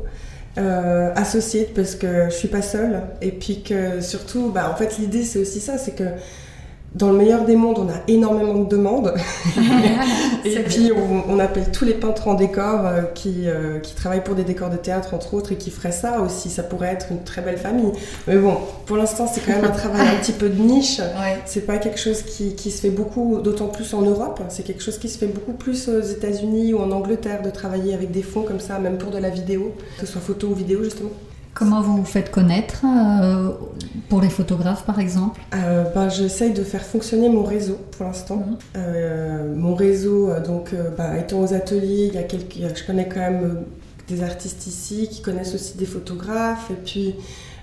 Euh, 0.57 1.11
Associates 1.15 1.73
parce 1.73 1.95
que 1.95 2.25
je 2.25 2.35
suis 2.35 2.47
pas 2.47 2.61
seule 2.61 3.01
et 3.21 3.31
puis 3.31 3.63
que 3.63 3.99
surtout, 4.01 4.51
bah, 4.51 4.71
en 4.71 4.75
fait 4.75 4.97
l'idée 4.97 5.23
c'est 5.23 5.39
aussi 5.39 5.59
ça, 5.59 5.77
c'est 5.77 5.95
que 5.95 6.05
dans 6.95 7.11
le 7.11 7.17
meilleur 7.17 7.43
des 7.43 7.57
mondes, 7.57 7.77
on 7.77 7.89
a 7.89 7.97
énormément 8.07 8.55
de 8.55 8.69
demandes. 8.69 9.13
et 10.45 10.59
puis, 10.59 10.91
on, 10.95 11.33
on, 11.33 11.39
appelle 11.39 11.69
tous 11.71 11.83
les 11.83 11.93
peintres 11.93 12.29
en 12.29 12.35
décor 12.35 12.85
euh, 12.85 13.01
qui, 13.13 13.47
euh, 13.47 13.79
qui, 13.79 13.93
travaillent 13.95 14.23
pour 14.23 14.35
des 14.35 14.45
décors 14.45 14.69
de 14.69 14.77
théâtre, 14.77 15.13
entre 15.13 15.33
autres, 15.33 15.51
et 15.51 15.57
qui 15.57 15.71
feraient 15.71 15.91
ça 15.91 16.21
aussi. 16.21 16.49
Ça 16.49 16.63
pourrait 16.63 16.93
être 16.93 17.07
une 17.11 17.23
très 17.23 17.41
belle 17.41 17.57
famille. 17.57 17.91
Mais 18.27 18.37
bon, 18.37 18.57
pour 18.85 18.95
l'instant, 18.95 19.27
c'est 19.27 19.41
quand 19.41 19.51
même 19.51 19.65
un 19.65 19.75
travail 19.75 20.07
un 20.07 20.19
petit 20.21 20.31
peu 20.31 20.49
de 20.49 20.61
niche. 20.61 21.01
Ouais. 21.15 21.39
C'est 21.45 21.65
pas 21.65 21.77
quelque 21.77 21.99
chose 21.99 22.23
qui, 22.23 22.55
qui 22.55 22.71
se 22.71 22.81
fait 22.81 22.89
beaucoup, 22.89 23.39
d'autant 23.41 23.67
plus 23.67 23.93
en 23.93 24.01
Europe. 24.01 24.41
C'est 24.49 24.63
quelque 24.63 24.83
chose 24.83 24.97
qui 24.97 25.07
se 25.07 25.17
fait 25.17 25.27
beaucoup 25.27 25.53
plus 25.53 25.87
aux 25.87 26.01
États-Unis 26.01 26.73
ou 26.73 26.79
en 26.79 26.91
Angleterre 26.91 27.41
de 27.41 27.49
travailler 27.49 27.93
avec 27.93 28.11
des 28.11 28.21
fonds 28.21 28.41
comme 28.41 28.59
ça, 28.59 28.79
même 28.79 28.97
pour 28.97 29.11
de 29.11 29.17
la 29.17 29.29
vidéo, 29.29 29.73
que 29.97 30.05
ce 30.05 30.11
soit 30.11 30.21
photo 30.21 30.47
ou 30.47 30.53
vidéo, 30.53 30.83
justement. 30.83 31.11
Comment 31.55 31.79
vous 31.79 31.95
vous 31.95 32.05
faites 32.05 32.31
connaître 32.31 32.83
euh, 32.83 33.53
pour 34.09 34.19
les 34.19 34.29
photographes 34.29 34.83
par 34.83 34.99
exemple 34.99 35.39
euh, 35.53 35.85
ben, 35.95 36.09
J'essaye 36.09 36.51
de 36.51 36.65
faire 36.65 36.83
fonctionner 36.83 37.29
mon 37.29 37.43
réseau 37.43 37.79
pour 37.91 38.05
l'instant. 38.05 38.35
Mmh. 38.35 38.57
Euh, 38.75 39.55
mon 39.55 39.73
réseau, 39.73 40.37
donc 40.45 40.75
ben, 40.97 41.15
étant 41.15 41.39
aux 41.39 41.53
ateliers, 41.53 42.07
il 42.07 42.13
y 42.13 42.17
a 42.17 42.23
quelques, 42.23 42.55
je 42.55 42.85
connais 42.85 43.07
quand 43.07 43.21
même 43.21 43.63
des 44.09 44.21
artistes 44.21 44.67
ici 44.67 45.07
qui 45.09 45.21
connaissent 45.21 45.55
aussi 45.55 45.77
des 45.77 45.85
photographes. 45.85 46.69
Et 46.71 46.75
puis 46.85 47.15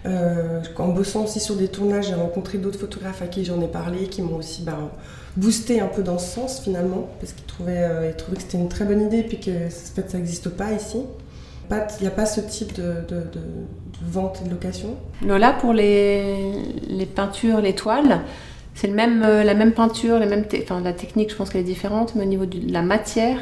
en 0.07 0.89
bossant 0.89 1.25
aussi 1.25 1.39
sur 1.39 1.57
des 1.57 1.69
tournages, 1.69 2.09
j'ai 2.09 2.15
rencontré 2.15 2.57
d'autres 2.57 2.79
photographes 2.79 3.21
à 3.21 3.27
qui 3.27 3.45
j'en 3.45 3.61
ai 3.61 3.69
parlé, 3.69 4.07
qui 4.07 4.23
m'ont 4.23 4.37
aussi 4.37 4.63
ben, 4.63 4.89
boosté 5.37 5.83
un 5.83 5.89
peu 5.89 6.03
dans 6.03 6.17
ce 6.17 6.35
sens 6.35 6.61
finalement, 6.61 7.11
parce 7.21 7.35
qu'ils 7.35 7.45
trouvaient, 7.45 8.09
ils 8.09 8.17
trouvaient 8.17 8.39
que 8.39 8.43
c'était 8.43 8.57
une 8.57 8.71
très 8.71 8.87
bonne 8.87 9.03
idée 9.03 9.19
et 9.19 9.25
puis 9.25 9.39
que 9.39 9.69
ça 9.69 10.17
n'existe 10.17 10.49
pas 10.49 10.73
ici. 10.73 11.01
Il 11.71 12.03
n'y 12.03 12.09
a 12.09 12.11
pas 12.11 12.27
ce 12.27 12.41
type 12.41 12.75
de, 12.75 12.83
de, 13.09 13.17
de, 13.17 13.23
de, 13.23 14.11
vente 14.11 14.41
et 14.43 14.45
de 14.47 14.51
location. 14.51 14.97
Lola, 15.25 15.53
pour 15.53 15.73
les, 15.73 16.53
les 16.89 17.07
peintures, 17.07 17.61
les 17.61 17.75
toiles, 17.75 18.21
c'est 18.75 18.89
le 18.89 18.95
même, 18.95 19.23
euh, 19.23 19.45
la 19.45 19.55
même 19.55 19.73
peinture, 19.73 20.19
les 20.19 20.27
mêmes 20.27 20.45
enfin, 20.63 20.81
la 20.81 20.93
technique, 20.93 21.31
je 21.31 21.37
pense 21.37 21.51
qu'elle 21.51 21.63
est 21.63 21.65
différente, 21.65 22.15
mais 22.15 22.23
au 22.23 22.29
niveau 22.29 22.47
de 22.47 22.73
la 22.73 22.83
matière, 22.83 23.39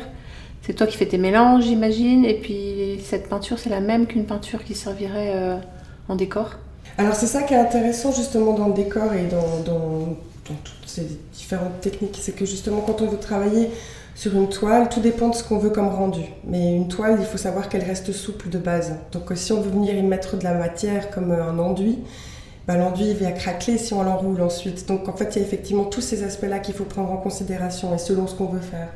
c'est 0.63 0.75
toi 0.75 0.87
qui 0.87 0.97
fais 0.97 1.07
tes 1.07 1.19
mélanges, 1.19 1.65
j'imagine, 1.65 2.25
et 2.25 2.35
puis 2.35 3.01
cette 3.03 3.29
peinture, 3.29 3.59
c'est 3.59 3.71
la 3.71 3.81
même 3.81 4.07
qu'une 4.07 4.27
peinture 4.27 4.63
qui 4.65 4.75
servirait 4.75 5.33
euh, 5.35 5.57
en 6.09 6.17
décor 6.17 6.57
Alors 6.99 7.15
c'est 7.15 7.27
ça 7.27 7.43
qui 7.43 7.55
est 7.55 7.59
intéressant 7.59 8.13
justement 8.13 8.53
dans 8.53 8.69
le 8.69 8.75
décor 8.75 9.13
et 9.15 9.27
dans, 9.27 9.61
dans, 9.65 10.17
dans 10.49 10.57
toutes 10.63 10.87
ces 10.87 11.07
différentes 11.33 11.81
techniques, 11.81 12.19
c'est 12.21 12.33
que 12.33 12.45
justement 12.45 12.81
quand 12.81 13.01
on 13.01 13.07
veut 13.07 13.19
travailler 13.19 13.71
sur 14.15 14.35
une 14.35 14.49
toile, 14.49 14.89
tout 14.89 15.01
dépend 15.01 15.29
de 15.29 15.35
ce 15.35 15.43
qu'on 15.43 15.59
veut 15.59 15.71
comme 15.71 15.89
rendu. 15.89 16.23
Mais 16.45 16.75
une 16.75 16.89
toile, 16.89 17.17
il 17.19 17.27
faut 17.27 17.39
savoir 17.39 17.69
qu'elle 17.69 17.85
reste 17.85 18.13
souple 18.13 18.49
de 18.49 18.59
base. 18.59 18.95
Donc 19.13 19.31
si 19.35 19.53
on 19.53 19.61
veut 19.61 19.71
venir 19.71 19.95
y 19.95 20.03
mettre 20.03 20.37
de 20.37 20.45
la 20.45 20.55
matière 20.55 21.11
comme 21.11 21.33
un 21.33 21.59
enduit, 21.59 21.99
bah, 22.67 22.77
l'enduit 22.77 23.15
va 23.15 23.33
craquer 23.33 23.79
si 23.79 23.95
on 23.95 24.03
l'enroule 24.03 24.41
ensuite. 24.43 24.87
Donc 24.87 25.09
en 25.09 25.13
fait, 25.13 25.35
il 25.35 25.39
y 25.41 25.43
a 25.43 25.47
effectivement 25.47 25.85
tous 25.85 26.03
ces 26.03 26.23
aspects-là 26.23 26.59
qu'il 26.59 26.75
faut 26.75 26.85
prendre 26.85 27.11
en 27.11 27.17
considération 27.17 27.95
et 27.95 27.99
selon 27.99 28.27
ce 28.27 28.35
qu'on 28.35 28.47
veut 28.47 28.61
faire. 28.61 28.89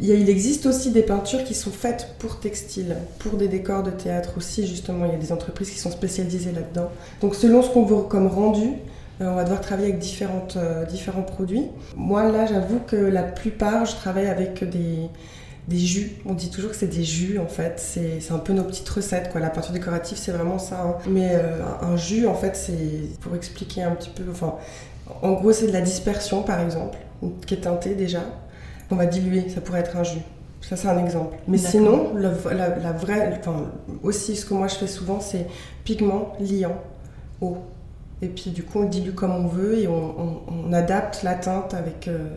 Il 0.00 0.28
existe 0.28 0.66
aussi 0.66 0.90
des 0.90 1.02
peintures 1.02 1.44
qui 1.44 1.54
sont 1.54 1.70
faites 1.70 2.14
pour 2.18 2.40
textile, 2.40 2.96
pour 3.18 3.38
des 3.38 3.48
décors 3.48 3.82
de 3.82 3.90
théâtre 3.90 4.34
aussi, 4.36 4.66
justement. 4.66 5.04
Il 5.06 5.12
y 5.12 5.14
a 5.14 5.18
des 5.18 5.32
entreprises 5.32 5.70
qui 5.70 5.78
sont 5.78 5.90
spécialisées 5.90 6.52
là-dedans. 6.52 6.90
Donc 7.20 7.34
selon 7.34 7.62
ce 7.62 7.70
qu'on 7.70 7.84
veut 7.84 8.02
comme 8.02 8.26
rendu, 8.26 8.66
euh, 8.66 8.74
on 9.20 9.34
va 9.34 9.44
devoir 9.44 9.60
travailler 9.60 9.88
avec 9.88 10.00
différentes, 10.00 10.56
euh, 10.56 10.84
différents 10.84 11.22
produits. 11.22 11.66
Moi, 11.96 12.30
là, 12.30 12.46
j'avoue 12.46 12.80
que 12.80 12.96
la 12.96 13.22
plupart, 13.22 13.84
je 13.84 13.94
travaille 13.94 14.26
avec 14.26 14.68
des, 14.68 15.08
des 15.68 15.78
jus. 15.78 16.12
On 16.26 16.34
dit 16.34 16.50
toujours 16.50 16.70
que 16.70 16.76
c'est 16.76 16.88
des 16.88 17.04
jus, 17.04 17.38
en 17.38 17.46
fait. 17.46 17.78
C'est 17.78 18.32
un 18.32 18.38
peu 18.38 18.52
nos 18.52 18.64
petites 18.64 18.88
recettes, 18.88 19.30
quoi. 19.30 19.40
La 19.40 19.50
peinture 19.50 19.72
décorative, 19.72 20.18
c'est 20.18 20.32
vraiment 20.32 20.58
ça. 20.58 20.82
Hein. 20.82 20.96
Mais 21.06 21.30
euh, 21.32 21.60
un 21.82 21.96
jus, 21.96 22.26
en 22.26 22.34
fait, 22.34 22.56
c'est 22.56 23.18
pour 23.20 23.34
expliquer 23.34 23.82
un 23.82 23.92
petit 23.92 24.10
peu. 24.10 24.24
Enfin, 24.30 24.54
en 25.22 25.32
gros, 25.32 25.52
c'est 25.52 25.66
de 25.66 25.72
la 25.72 25.80
dispersion, 25.82 26.42
par 26.42 26.60
exemple, 26.60 26.98
qui 27.46 27.54
est 27.54 27.62
teintée 27.62 27.94
déjà. 27.94 28.20
On 28.90 28.96
va 28.96 29.06
diluer, 29.06 29.48
ça 29.48 29.60
pourrait 29.60 29.80
être 29.80 29.96
un 29.96 30.04
jus. 30.04 30.20
Ça, 30.60 30.76
c'est 30.76 30.88
un 30.88 31.04
exemple. 31.04 31.36
Mais 31.48 31.58
sinon, 31.58 32.14
le, 32.14 32.30
la, 32.52 32.76
la, 32.76 32.92
vraie. 32.92 33.38
Enfin, 33.40 33.72
aussi, 34.02 34.36
ce 34.36 34.46
que 34.46 34.54
moi 34.54 34.68
je 34.68 34.76
fais 34.76 34.86
souvent, 34.86 35.18
c'est 35.20 35.46
pigment, 35.84 36.34
liant, 36.40 36.76
eau. 37.40 37.58
Et 38.22 38.28
puis 38.28 38.50
du 38.50 38.62
coup, 38.62 38.78
on 38.78 38.84
dilue 38.84 39.12
comme 39.12 39.32
on 39.32 39.48
veut 39.48 39.78
et 39.78 39.88
on, 39.88 40.72
adapte 40.72 41.22
la 41.22 41.34
teinte 41.34 41.74
avec, 41.74 42.08
euh, 42.08 42.28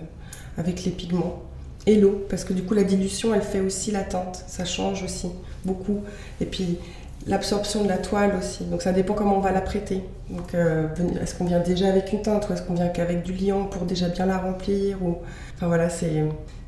avec 0.57 0.83
les 0.83 0.91
pigments 0.91 1.43
et 1.85 1.95
l'eau. 1.95 2.25
Parce 2.27 2.43
que 2.43 2.53
du 2.53 2.63
coup, 2.63 2.73
la 2.73 2.83
dilution, 2.83 3.33
elle 3.33 3.43
fait 3.43 3.61
aussi 3.61 3.91
la 3.91 4.03
teinte. 4.03 4.43
Ça 4.47 4.65
change 4.65 5.03
aussi 5.03 5.29
beaucoup. 5.63 6.01
Et 6.41 6.45
puis 6.45 6.79
l'absorption 7.27 7.83
de 7.83 7.87
la 7.87 7.97
toile 7.97 8.33
aussi. 8.37 8.65
Donc 8.65 8.81
ça 8.81 8.91
dépend 8.91 9.13
comment 9.13 9.37
on 9.37 9.41
va 9.41 9.51
la 9.51 9.61
prêter. 9.61 10.03
Donc 10.29 10.53
euh, 10.53 10.87
est-ce 11.21 11.35
qu'on 11.35 11.45
vient 11.45 11.59
déjà 11.59 11.87
avec 11.87 12.11
une 12.11 12.21
teinte 12.21 12.49
ou 12.49 12.53
est-ce 12.53 12.63
qu'on 12.63 12.73
vient 12.73 12.89
qu'avec 12.89 13.23
du 13.23 13.33
liant 13.33 13.65
pour 13.65 13.83
déjà 13.83 14.09
bien 14.09 14.25
la 14.25 14.37
remplir 14.37 15.01
ou... 15.03 15.17
Enfin 15.55 15.67
voilà, 15.67 15.89
c'est 15.89 16.23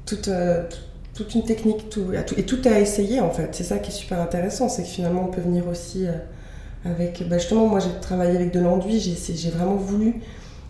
toute, 0.05 0.29
euh, 0.29 0.63
toute 1.13 1.35
une 1.35 1.43
technique 1.43 1.85
et 2.37 2.43
tout 2.43 2.61
à 2.65 2.79
essayer 2.79 3.19
en 3.19 3.31
fait. 3.31 3.49
C'est 3.51 3.63
ça 3.63 3.79
qui 3.79 3.91
est 3.91 3.95
super 3.95 4.21
intéressant, 4.21 4.69
c'est 4.69 4.83
que 4.83 4.89
finalement 4.89 5.25
on 5.27 5.31
peut 5.31 5.41
venir 5.41 5.67
aussi... 5.67 6.07
Avec, 6.85 7.27
bah 7.27 7.37
justement, 7.37 7.67
moi 7.67 7.79
j'ai 7.79 7.89
travaillé 8.01 8.35
avec 8.35 8.53
de 8.53 8.59
l'enduit, 8.59 8.99
j'ai 8.99 9.49
vraiment 9.49 9.75
voulu 9.75 10.21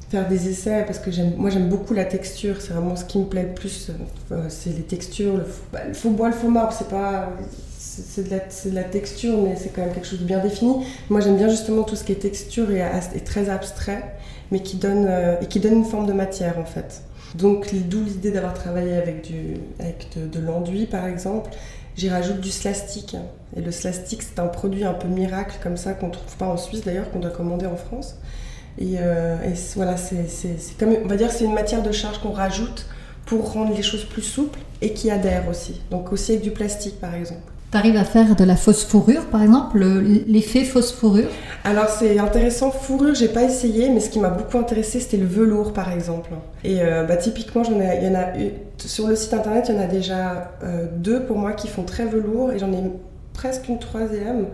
faire 0.09 0.27
des 0.27 0.49
essais 0.49 0.83
parce 0.85 0.99
que 0.99 1.09
moi 1.35 1.49
j'aime 1.49 1.67
beaucoup 1.67 1.93
la 1.93 2.05
texture, 2.05 2.55
c'est 2.61 2.73
vraiment 2.73 2.95
ce 2.95 3.05
qui 3.05 3.19
me 3.19 3.25
plaît 3.25 3.43
le 3.43 3.53
plus, 3.53 3.91
euh, 4.31 4.45
c'est 4.47 4.69
les 4.69 4.83
textures, 4.83 5.37
le, 5.37 5.45
bah, 5.73 5.79
faux 5.93 6.11
bois, 6.11 6.29
le 6.29 6.33
faux 6.33 6.49
marbre, 6.49 6.71
c'est 6.71 6.87
pas 6.87 7.29
c'est 7.77 8.23
de, 8.23 8.69
de, 8.69 8.75
la 8.75 8.83
texture 8.83 9.37
mais 9.41 9.55
c'est 9.55 9.69
quand 9.69 9.81
même 9.81 9.93
quelque 9.93 10.07
chose 10.07 10.19
de 10.19 10.25
bien 10.25 10.39
défini. 10.39 10.85
Moi 11.09 11.19
j'aime 11.19 11.35
bien 11.35 11.49
justement 11.49 11.83
tout 11.83 11.95
ce 11.95 12.03
qui 12.03 12.13
est 12.13 12.15
texture 12.15 12.71
et, 12.71 12.83
très 13.25 13.49
abstrait 13.49 14.15
mais 14.51 14.61
qui 14.61 14.77
donne, 14.77 15.05
euh, 15.09 15.35
et 15.41 15.45
qui 15.47 15.59
donne 15.59 15.73
une 15.79 15.85
forme 15.85 16.05
de 16.05 16.13
matière 16.13 16.57
en 16.57 16.65
fait. 16.65 17.01
Donc 17.35 17.73
d'où 17.73 18.03
l'idée 18.05 18.31
d'avoir 18.31 18.53
travaillé 18.53 18.95
avec, 18.95 19.23
du, 19.23 19.57
avec 19.79 20.07
de 20.15 20.39
l'enduit 20.39 20.85
par 20.85 21.05
exemple 21.05 21.49
j'y 21.97 22.09
rajoute 22.09 22.39
du 22.39 22.51
slastique. 22.51 23.17
Et 23.55 23.61
le 23.61 23.71
slastique, 23.71 24.21
c'est 24.23 24.39
un 24.39 24.47
produit 24.47 24.85
un 24.85 24.93
peu 24.93 25.07
miracle 25.07 25.57
comme 25.61 25.77
ça 25.77 25.93
qu'on 25.93 26.07
ne 26.07 26.13
trouve 26.13 26.37
pas 26.37 26.47
en 26.47 26.57
Suisse 26.57 26.83
d'ailleurs, 26.83 27.11
qu'on 27.11 27.19
doit 27.19 27.31
commander 27.31 27.65
en 27.65 27.75
France. 27.75 28.15
Et, 28.77 28.95
euh, 28.99 29.35
voilà, 29.75 29.97
c'est 29.97 30.27
comme, 30.79 30.95
on 31.03 31.07
va 31.07 31.17
dire, 31.17 31.31
c'est 31.31 31.45
une 31.45 31.53
matière 31.53 31.81
de 31.81 31.91
charge 31.91 32.19
qu'on 32.19 32.31
rajoute 32.31 32.85
pour 33.25 33.51
rendre 33.51 33.75
les 33.75 33.83
choses 33.83 34.05
plus 34.05 34.21
souples 34.21 34.59
et 34.81 34.93
qui 34.93 35.09
adhère 35.09 35.49
aussi. 35.49 35.81
Donc 35.89 36.13
aussi 36.13 36.33
avec 36.33 36.43
du 36.43 36.51
plastique 36.51 36.99
par 36.99 37.15
exemple. 37.15 37.51
Tu 37.77 37.81
arrives 37.81 37.97
à 37.97 38.05
faire 38.05 38.35
de 38.35 38.43
la 38.43 38.55
fausse 38.55 38.83
fourrure, 38.85 39.27
par 39.27 39.43
exemple, 39.43 39.77
l'effet 40.25 40.63
fausse 40.63 40.91
fourrure 40.91 41.29
Alors 41.63 41.89
c'est 41.89 42.17
intéressant, 42.17 42.71
fourrure, 42.71 43.13
j'ai 43.13 43.27
pas 43.27 43.43
essayé, 43.43 43.89
mais 43.91 43.99
ce 43.99 44.09
qui 44.09 44.19
m'a 44.19 44.31
beaucoup 44.31 44.57
intéressé, 44.57 44.99
c'était 44.99 45.17
le 45.17 45.27
velours, 45.27 45.73
par 45.73 45.91
exemple. 45.91 46.31
Et 46.63 46.81
euh, 46.81 47.03
bah, 47.03 47.17
typiquement, 47.17 47.63
j'en 47.63 47.79
ai, 47.79 48.03
y 48.03 48.07
en 48.07 48.15
a 48.15 48.29
sur 48.79 49.07
le 49.07 49.15
site 49.15 49.35
internet, 49.35 49.65
il 49.69 49.75
y 49.75 49.77
en 49.77 49.81
a 49.81 49.85
déjà 49.85 50.53
euh, 50.63 50.87
deux 50.91 51.21
pour 51.25 51.37
moi 51.37 51.51
qui 51.51 51.67
font 51.67 51.83
très 51.83 52.05
velours, 52.05 52.51
et 52.51 52.57
j'en 52.57 52.71
ai 52.73 52.81
presque 53.33 53.67
une 53.67 53.77
troisième. 53.77 54.47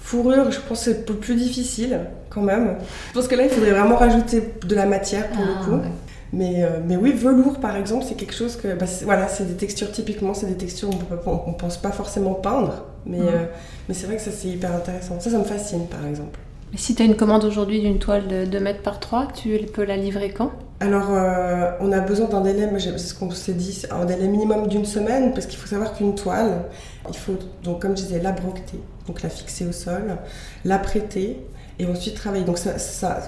Fourrure, 0.00 0.50
je 0.50 0.60
pense 0.66 0.86
que 0.86 0.92
c'est 0.92 1.04
plus 1.04 1.34
difficile 1.34 2.00
quand 2.30 2.40
même. 2.40 2.76
Je 3.08 3.12
pense 3.12 3.28
que 3.28 3.34
là, 3.34 3.42
il 3.42 3.50
faudrait 3.50 3.72
vraiment 3.72 3.96
rajouter 3.96 4.54
de 4.66 4.74
la 4.74 4.86
matière 4.86 5.28
pour 5.28 5.44
ah, 5.44 5.48
le 5.48 5.64
coup. 5.66 5.82
Ouais. 5.82 5.90
Mais, 6.32 6.62
euh, 6.62 6.78
mais 6.86 6.96
oui, 6.96 7.12
velours 7.12 7.58
par 7.58 7.76
exemple, 7.76 8.04
c'est 8.06 8.14
quelque 8.14 8.34
chose 8.34 8.56
que. 8.56 8.74
Bah, 8.74 8.86
voilà, 9.02 9.28
c'est 9.28 9.44
des 9.44 9.54
textures 9.54 9.90
typiquement, 9.90 10.32
c'est 10.34 10.46
des 10.46 10.56
textures 10.56 10.90
on 11.26 11.50
ne 11.50 11.56
pense 11.56 11.76
pas 11.76 11.90
forcément 11.90 12.34
peindre, 12.34 12.84
mais, 13.04 13.18
mmh. 13.18 13.28
euh, 13.28 13.44
mais 13.88 13.94
c'est 13.94 14.06
vrai 14.06 14.16
que 14.16 14.22
ça 14.22 14.30
c'est 14.30 14.48
hyper 14.48 14.74
intéressant. 14.74 15.18
Ça, 15.18 15.30
ça 15.30 15.38
me 15.38 15.44
fascine 15.44 15.86
par 15.86 16.06
exemple. 16.06 16.38
Et 16.72 16.76
si 16.76 16.94
tu 16.94 17.02
as 17.02 17.04
une 17.04 17.16
commande 17.16 17.44
aujourd'hui 17.44 17.80
d'une 17.80 17.98
toile 17.98 18.28
de 18.28 18.44
2 18.44 18.60
mètres 18.60 18.82
par 18.82 19.00
3, 19.00 19.28
tu 19.34 19.58
peux 19.74 19.84
la 19.84 19.96
livrer 19.96 20.30
quand? 20.30 20.52
Alors, 20.78 21.10
euh, 21.10 21.72
on 21.80 21.90
a 21.92 22.00
besoin 22.00 22.28
d'un 22.28 22.40
délai, 22.40 22.68
c'est 22.78 22.96
ce 22.98 23.14
qu'on 23.14 23.30
s'est 23.32 23.54
dit, 23.54 23.82
un 23.90 24.04
délai 24.04 24.28
minimum 24.28 24.68
d'une 24.68 24.86
semaine, 24.86 25.34
parce 25.34 25.46
qu'il 25.46 25.58
faut 25.58 25.66
savoir 25.66 25.94
qu'une 25.94 26.14
toile, 26.14 26.62
il 27.08 27.16
faut, 27.16 27.34
donc, 27.64 27.82
comme 27.82 27.96
je 27.96 28.04
disais, 28.04 28.20
la 28.20 28.32
broqueter, 28.32 28.80
donc 29.06 29.20
la 29.22 29.28
fixer 29.28 29.66
au 29.66 29.72
sol, 29.72 30.16
la 30.64 30.78
prêter, 30.78 31.44
et 31.78 31.86
ensuite 31.86 32.14
travailler. 32.14 32.44
Donc, 32.44 32.56
ça, 32.56 32.78
ça 32.78 33.20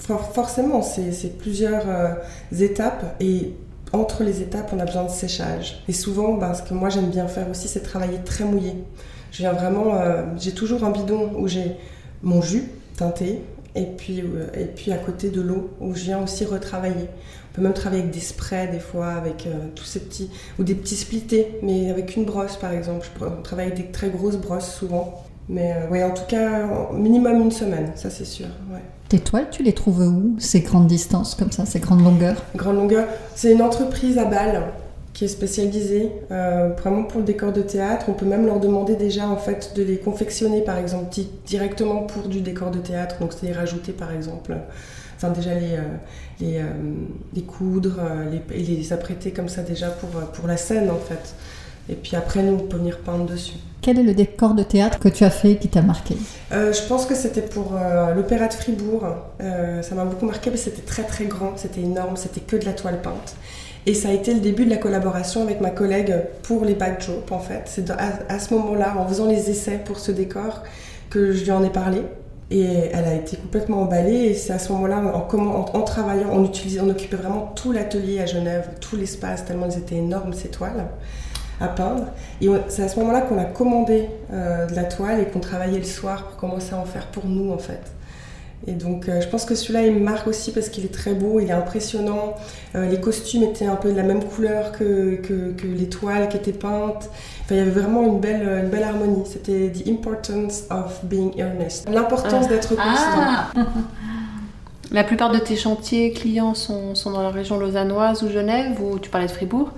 forcément, 0.00 0.82
c'est 0.82 1.38
plusieurs 1.38 1.88
euh, 1.88 2.14
étapes, 2.58 3.16
et 3.20 3.52
entre 3.92 4.22
les 4.22 4.40
étapes, 4.40 4.70
on 4.74 4.78
a 4.78 4.84
besoin 4.84 5.04
de 5.04 5.10
séchage. 5.10 5.82
Et 5.88 5.92
souvent, 5.92 6.34
ben, 6.34 6.54
ce 6.54 6.62
que 6.62 6.74
moi 6.74 6.88
j'aime 6.88 7.10
bien 7.10 7.28
faire 7.28 7.48
aussi, 7.50 7.68
c'est 7.68 7.80
travailler 7.80 8.18
très 8.24 8.44
mouillé. 8.44 8.74
Je 9.32 9.38
viens 9.38 9.52
vraiment, 9.52 9.94
euh, 9.94 10.22
j'ai 10.38 10.52
toujours 10.52 10.84
un 10.84 10.90
bidon 10.90 11.32
où 11.36 11.48
j'ai 11.48 11.76
mon 12.22 12.42
jus 12.42 12.70
teinté, 12.96 13.40
et 13.74 13.84
puis, 13.84 14.20
euh, 14.20 14.48
et 14.54 14.64
puis 14.64 14.92
à 14.92 14.98
côté 14.98 15.30
de 15.30 15.40
l'eau 15.40 15.70
où 15.80 15.94
je 15.94 16.02
viens 16.02 16.22
aussi 16.22 16.44
retravailler. 16.44 17.08
On 17.52 17.56
peut 17.56 17.62
même 17.62 17.72
travailler 17.72 18.02
avec 18.02 18.14
des 18.14 18.20
sprays 18.20 18.68
des 18.68 18.78
fois, 18.78 19.08
avec 19.08 19.48
tous 19.74 19.84
ces 19.84 19.98
petits, 20.00 20.30
ou 20.60 20.62
des 20.62 20.76
petits 20.76 20.94
splittés, 20.94 21.58
mais 21.62 21.90
avec 21.90 22.14
une 22.14 22.24
brosse 22.24 22.56
par 22.56 22.72
exemple. 22.72 23.08
Je 23.12 23.42
travaille 23.42 23.66
avec 23.66 23.76
des 23.76 23.90
très 23.90 24.08
grosses 24.08 24.36
brosses 24.36 24.72
souvent. 24.72 25.24
Mais 25.50 25.74
euh, 25.74 25.88
ouais, 25.90 26.04
en 26.04 26.12
tout 26.12 26.26
cas, 26.28 26.68
minimum 26.92 27.42
une 27.42 27.50
semaine, 27.50 27.90
ça 27.96 28.08
c'est 28.08 28.24
sûr. 28.24 28.46
Ouais. 28.72 28.80
Tes 29.08 29.18
toiles, 29.18 29.48
tu 29.50 29.64
les 29.64 29.72
trouves 29.72 30.00
où, 30.00 30.36
ces 30.38 30.60
grandes 30.60 30.86
distances 30.86 31.34
comme 31.34 31.50
ça, 31.50 31.66
ces 31.66 31.80
grandes 31.80 32.04
longueurs? 32.04 32.44
Grande 32.54 32.76
longueur, 32.76 33.08
c'est 33.34 33.52
une 33.52 33.60
entreprise 33.60 34.16
à 34.16 34.26
Bâle 34.26 34.62
qui 35.12 35.24
est 35.24 35.28
spécialisée 35.28 36.12
euh, 36.30 36.68
vraiment 36.78 37.02
pour 37.02 37.18
le 37.18 37.26
décor 37.26 37.52
de 37.52 37.62
théâtre. 37.62 38.06
On 38.08 38.12
peut 38.12 38.26
même 38.26 38.46
leur 38.46 38.60
demander 38.60 38.94
déjà 38.94 39.28
en 39.28 39.36
fait 39.36 39.72
de 39.74 39.82
les 39.82 39.98
confectionner 39.98 40.60
par 40.60 40.78
exemple 40.78 41.12
directement 41.44 42.04
pour 42.04 42.28
du 42.28 42.42
décor 42.42 42.70
de 42.70 42.78
théâtre, 42.78 43.16
donc 43.18 43.32
c'est 43.32 43.46
les 43.46 43.52
rajouter 43.52 43.90
par 43.90 44.12
exemple. 44.12 44.54
Enfin 45.16 45.30
déjà 45.30 45.54
les, 45.54 45.74
euh, 45.74 45.82
les, 46.40 46.62
les, 47.34 47.42
coudre 47.42 48.00
les, 48.30 48.56
et 48.56 48.62
les 48.62 48.92
apprêter 48.92 49.32
comme 49.32 49.48
ça 49.48 49.62
déjà 49.62 49.88
pour, 49.88 50.10
pour 50.10 50.46
la 50.46 50.56
scène 50.56 50.88
en 50.90 50.96
fait. 50.98 51.34
Et 51.88 51.96
puis 51.96 52.14
après 52.14 52.44
nous 52.44 52.52
on 52.52 52.68
peut 52.68 52.76
venir 52.76 52.98
peindre 53.00 53.26
dessus. 53.26 53.58
Quel 53.82 53.98
est 53.98 54.02
le 54.02 54.14
décor 54.14 54.54
de 54.54 54.62
théâtre 54.62 54.98
que 54.98 55.08
tu 55.08 55.24
as 55.24 55.30
fait 55.30 55.56
qui 55.56 55.68
t'a 55.68 55.80
marqué 55.82 56.16
Je 56.50 56.88
pense 56.88 57.06
que 57.06 57.14
c'était 57.14 57.40
pour 57.40 57.74
l'Opéra 58.14 58.48
de 58.48 58.52
Fribourg. 58.52 59.06
ça 59.38 59.94
m'a 59.94 60.04
beaucoup 60.04 60.26
marqué, 60.26 60.50
mais 60.50 60.58
c'était 60.58 60.82
très 60.82 61.04
très 61.04 61.24
grand, 61.24 61.52
c'était 61.56 61.80
énorme, 61.80 62.16
c'était 62.16 62.40
que 62.40 62.56
de 62.56 62.66
la 62.66 62.72
toile 62.72 63.00
peinte. 63.00 63.34
Et 63.86 63.94
ça 63.94 64.10
a 64.10 64.12
été 64.12 64.34
le 64.34 64.40
début 64.40 64.66
de 64.66 64.70
la 64.70 64.76
collaboration 64.76 65.42
avec 65.42 65.60
ma 65.60 65.70
collègue 65.70 66.14
pour 66.42 66.64
les 66.64 66.74
backdrops 66.74 67.32
en 67.32 67.38
fait. 67.38 67.62
C'est 67.64 67.90
à, 67.90 68.38
ce 68.38 68.52
moment-là, 68.54 68.94
en 68.98 69.06
faisant 69.06 69.26
les 69.26 69.50
essais 69.50 69.80
pour 69.84 69.98
ce 69.98 70.12
décor, 70.12 70.62
que 71.08 71.32
je 71.32 71.44
lui 71.44 71.50
en 71.50 71.64
ai 71.64 71.70
parlé. 71.70 72.02
Et 72.50 72.64
elle 72.64 73.04
a 73.04 73.14
été 73.14 73.36
complètement 73.36 73.82
emballée. 73.82 74.26
Et 74.26 74.34
c'est 74.34 74.52
à 74.52 74.58
ce 74.58 74.72
moment-là, 74.72 74.98
en, 74.98 75.78
en, 75.78 75.82
travaillant, 75.82 76.28
on, 76.32 76.44
utilisait, 76.44 76.80
on 76.80 76.90
occupait 76.90 77.16
vraiment 77.16 77.52
tout 77.54 77.72
l'atelier 77.72 78.20
à 78.20 78.26
Genève, 78.26 78.68
tout 78.80 78.96
l'espace, 78.96 79.44
tellement 79.44 79.66
ils 79.66 79.78
étaient 79.78 79.96
énormes 79.96 80.34
ces 80.34 80.48
toiles 80.48 80.86
à 81.60 81.68
peindre. 81.68 82.06
Et 82.40 82.48
c'est 82.68 82.82
à 82.82 82.88
ce 82.88 82.98
moment-là 83.00 83.20
qu'on 83.20 83.38
a 83.38 83.44
commandé 83.44 84.08
euh, 84.32 84.66
de 84.66 84.74
la 84.74 84.84
toile 84.84 85.20
et 85.20 85.24
qu'on 85.26 85.40
travaillait 85.40 85.78
le 85.78 85.84
soir 85.84 86.24
pour 86.24 86.36
commencer 86.36 86.74
à 86.74 86.78
en 86.78 86.84
faire 86.84 87.06
pour 87.08 87.26
nous 87.26 87.52
en 87.52 87.58
fait. 87.58 87.82
Et 88.66 88.72
donc 88.72 89.08
euh, 89.08 89.22
je 89.22 89.28
pense 89.28 89.46
que 89.46 89.54
celui-là 89.54 89.86
il 89.86 89.94
me 89.94 90.00
marque 90.00 90.26
aussi 90.26 90.52
parce 90.52 90.68
qu'il 90.68 90.84
est 90.84 90.92
très 90.92 91.14
beau, 91.14 91.40
il 91.40 91.48
est 91.48 91.52
impressionnant. 91.52 92.34
Euh, 92.74 92.88
les 92.88 93.00
costumes 93.00 93.42
étaient 93.42 93.66
un 93.66 93.76
peu 93.76 93.90
de 93.90 93.96
la 93.96 94.02
même 94.02 94.22
couleur 94.22 94.72
que, 94.72 95.16
que, 95.16 95.52
que, 95.52 95.66
les 95.66 95.88
toiles 95.88 96.28
qui 96.28 96.36
étaient 96.36 96.52
peintes. 96.52 97.08
Enfin, 97.44 97.54
il 97.54 97.56
y 97.56 97.60
avait 97.60 97.70
vraiment 97.70 98.02
une 98.02 98.20
belle, 98.20 98.42
une 98.62 98.68
belle 98.68 98.84
harmonie. 98.84 99.24
C'était 99.26 99.70
The 99.70 99.88
Importance 99.88 100.64
of 100.70 101.04
Being 101.04 101.38
Earnest. 101.38 101.88
L'importance 101.88 102.44
ah. 102.46 102.48
d'être 102.48 102.68
constant. 102.68 102.84
Ah. 102.86 103.50
La 104.92 105.04
plupart 105.04 105.30
de 105.30 105.38
tes 105.38 105.54
chantiers 105.54 106.12
clients 106.12 106.54
sont, 106.54 106.96
sont, 106.96 107.12
dans 107.12 107.22
la 107.22 107.30
région 107.30 107.58
lausannoise 107.58 108.24
ou 108.24 108.28
Genève, 108.28 108.82
ou 108.82 108.98
tu 108.98 109.08
parlais 109.08 109.28
de 109.28 109.32
Fribourg. 109.32 109.70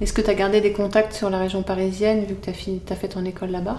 Est-ce 0.00 0.12
que 0.12 0.22
tu 0.22 0.30
as 0.30 0.34
gardé 0.34 0.60
des 0.60 0.72
contacts 0.72 1.12
sur 1.12 1.28
la 1.28 1.38
région 1.38 1.62
parisienne 1.62 2.24
vu 2.24 2.34
que 2.34 2.50
tu 2.50 2.50
as, 2.50 2.96
fait 2.96 3.08
ton 3.08 3.24
école 3.24 3.50
là-bas? 3.50 3.76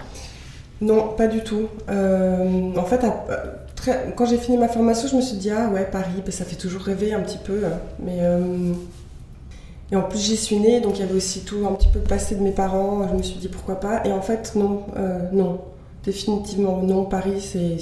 Non, 0.80 1.08
pas 1.08 1.26
du 1.26 1.42
tout. 1.42 1.68
Euh, 1.90 2.76
en 2.76 2.84
fait, 2.84 3.00
quand 4.16 4.26
j'ai 4.26 4.38
fini 4.38 4.56
ma 4.56 4.68
formation, 4.68 5.08
je 5.08 5.16
me 5.16 5.20
suis 5.20 5.36
dit, 5.36 5.50
ah 5.50 5.68
ouais, 5.68 5.88
Paris, 5.90 6.22
ben, 6.24 6.30
ça 6.30 6.44
fait 6.44 6.56
toujours 6.56 6.82
rêver 6.82 7.12
un 7.12 7.20
petit 7.20 7.38
peu. 7.38 7.60
Mais, 7.98 8.18
euh, 8.20 8.72
et 9.90 9.96
en 9.96 10.02
plus, 10.02 10.20
j'y 10.20 10.36
suis 10.36 10.58
née, 10.58 10.80
donc 10.80 10.98
il 10.98 11.00
y 11.00 11.04
avait 11.04 11.14
aussi 11.14 11.40
tout 11.40 11.66
un 11.68 11.72
petit 11.72 11.88
peu 11.88 12.00
passé 12.00 12.34
de 12.34 12.42
mes 12.42 12.52
parents. 12.52 13.06
Je 13.08 13.14
me 13.14 13.22
suis 13.22 13.38
dit, 13.38 13.48
pourquoi 13.48 13.80
pas? 13.80 14.02
Et 14.04 14.12
en 14.12 14.22
fait, 14.22 14.52
non, 14.54 14.84
euh, 14.96 15.18
non, 15.32 15.60
définitivement 16.04 16.80
non. 16.82 17.04
Paris, 17.04 17.40
c'est. 17.40 17.78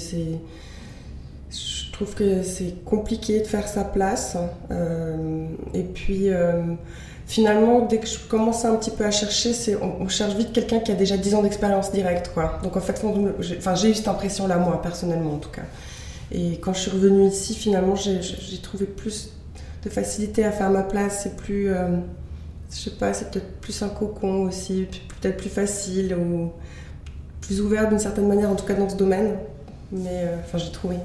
Je 1.49 1.91
trouve 1.91 2.15
que 2.15 2.43
c'est 2.43 2.83
compliqué 2.85 3.41
de 3.41 3.47
faire 3.47 3.67
sa 3.67 3.83
place. 3.83 4.37
Euh, 4.71 5.45
et 5.73 5.83
puis 5.83 6.29
finalement, 7.31 7.85
dès 7.85 7.99
que 7.99 8.07
je 8.07 8.19
commence 8.19 8.65
un 8.65 8.75
petit 8.75 8.91
peu 8.91 9.05
à 9.05 9.11
chercher, 9.11 9.53
on, 9.81 10.09
cherche 10.09 10.35
vite 10.35 10.51
quelqu'un 10.51 10.79
qui 10.79 10.91
a 10.91 10.95
déjà 10.95 11.15
10 11.15 11.35
ans 11.35 11.41
d'expérience 11.41 11.89
directe, 11.93 12.31
quoi. 12.33 12.59
Donc 12.61 12.75
en 12.75 12.81
fait, 12.81 13.01
enfin, 13.01 13.75
j'ai 13.75 13.89
eu 13.89 13.93
cette 13.95 14.09
impression-là, 14.09 14.57
moi, 14.57 14.81
personnellement, 14.81 15.35
en 15.35 15.37
tout 15.37 15.49
cas. 15.49 15.61
Et 16.33 16.57
quand 16.59 16.73
je 16.73 16.81
suis 16.81 16.91
revenue 16.91 17.27
ici, 17.27 17.55
finalement, 17.55 17.95
j'ai 17.95 18.57
trouvé 18.61 18.85
plus 18.85 19.29
de 19.85 19.89
facilité 19.89 20.43
à 20.43 20.51
faire 20.51 20.69
ma 20.69 20.83
place. 20.83 21.21
C'est 21.23 21.37
plus, 21.37 21.69
euh, 21.69 21.99
je 22.69 22.75
sais 22.75 22.91
pas, 22.91 23.13
c'est 23.13 23.31
peut-être 23.31 23.61
plus 23.61 23.81
un 23.81 23.89
cocon 23.89 24.43
aussi, 24.43 24.87
peut-être 25.21 25.37
plus 25.37 25.49
facile 25.49 26.13
ou 26.15 26.51
plus 27.39 27.61
ouvert 27.61 27.87
d'une 27.87 27.99
certaine 27.99 28.27
manière, 28.27 28.49
en 28.49 28.55
tout 28.55 28.65
cas 28.65 28.73
dans 28.73 28.89
ce 28.89 28.97
domaine. 28.97 29.37
Mais 29.93 30.25
euh, 30.25 30.35
enfin, 30.43 30.57
j'ai 30.57 30.71
trouvé. 30.71 30.97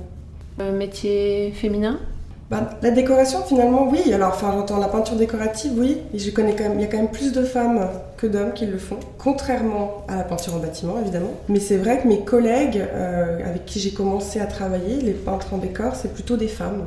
Un 0.58 0.72
métier 0.72 1.52
féminin? 1.52 2.00
Bah, 2.48 2.70
la 2.80 2.92
décoration, 2.92 3.42
finalement, 3.42 3.88
oui. 3.90 4.12
Alors, 4.12 4.28
enfin, 4.28 4.52
j'entends 4.52 4.78
la 4.78 4.86
peinture 4.86 5.16
décorative, 5.16 5.72
oui. 5.76 6.02
Je 6.14 6.30
connais 6.30 6.54
quand 6.54 6.62
même, 6.62 6.78
il 6.78 6.82
y 6.82 6.84
a 6.84 6.86
quand 6.86 6.98
même 6.98 7.10
plus 7.10 7.32
de 7.32 7.42
femmes 7.42 7.88
que 8.16 8.28
d'hommes 8.28 8.52
qui 8.52 8.66
le 8.66 8.78
font, 8.78 8.98
contrairement 9.18 10.04
à 10.06 10.16
la 10.16 10.22
peinture 10.22 10.54
en 10.54 10.58
bâtiment, 10.58 11.00
évidemment. 11.00 11.32
Mais 11.48 11.58
c'est 11.58 11.76
vrai 11.76 12.00
que 12.00 12.06
mes 12.06 12.20
collègues 12.20 12.78
euh, 12.78 13.40
avec 13.44 13.66
qui 13.66 13.80
j'ai 13.80 13.90
commencé 13.90 14.40
à 14.40 14.46
travailler, 14.46 15.00
les 15.00 15.12
peintres 15.12 15.54
en 15.54 15.58
décor, 15.58 15.96
c'est 15.96 16.14
plutôt 16.14 16.36
des 16.36 16.46
femmes. 16.46 16.84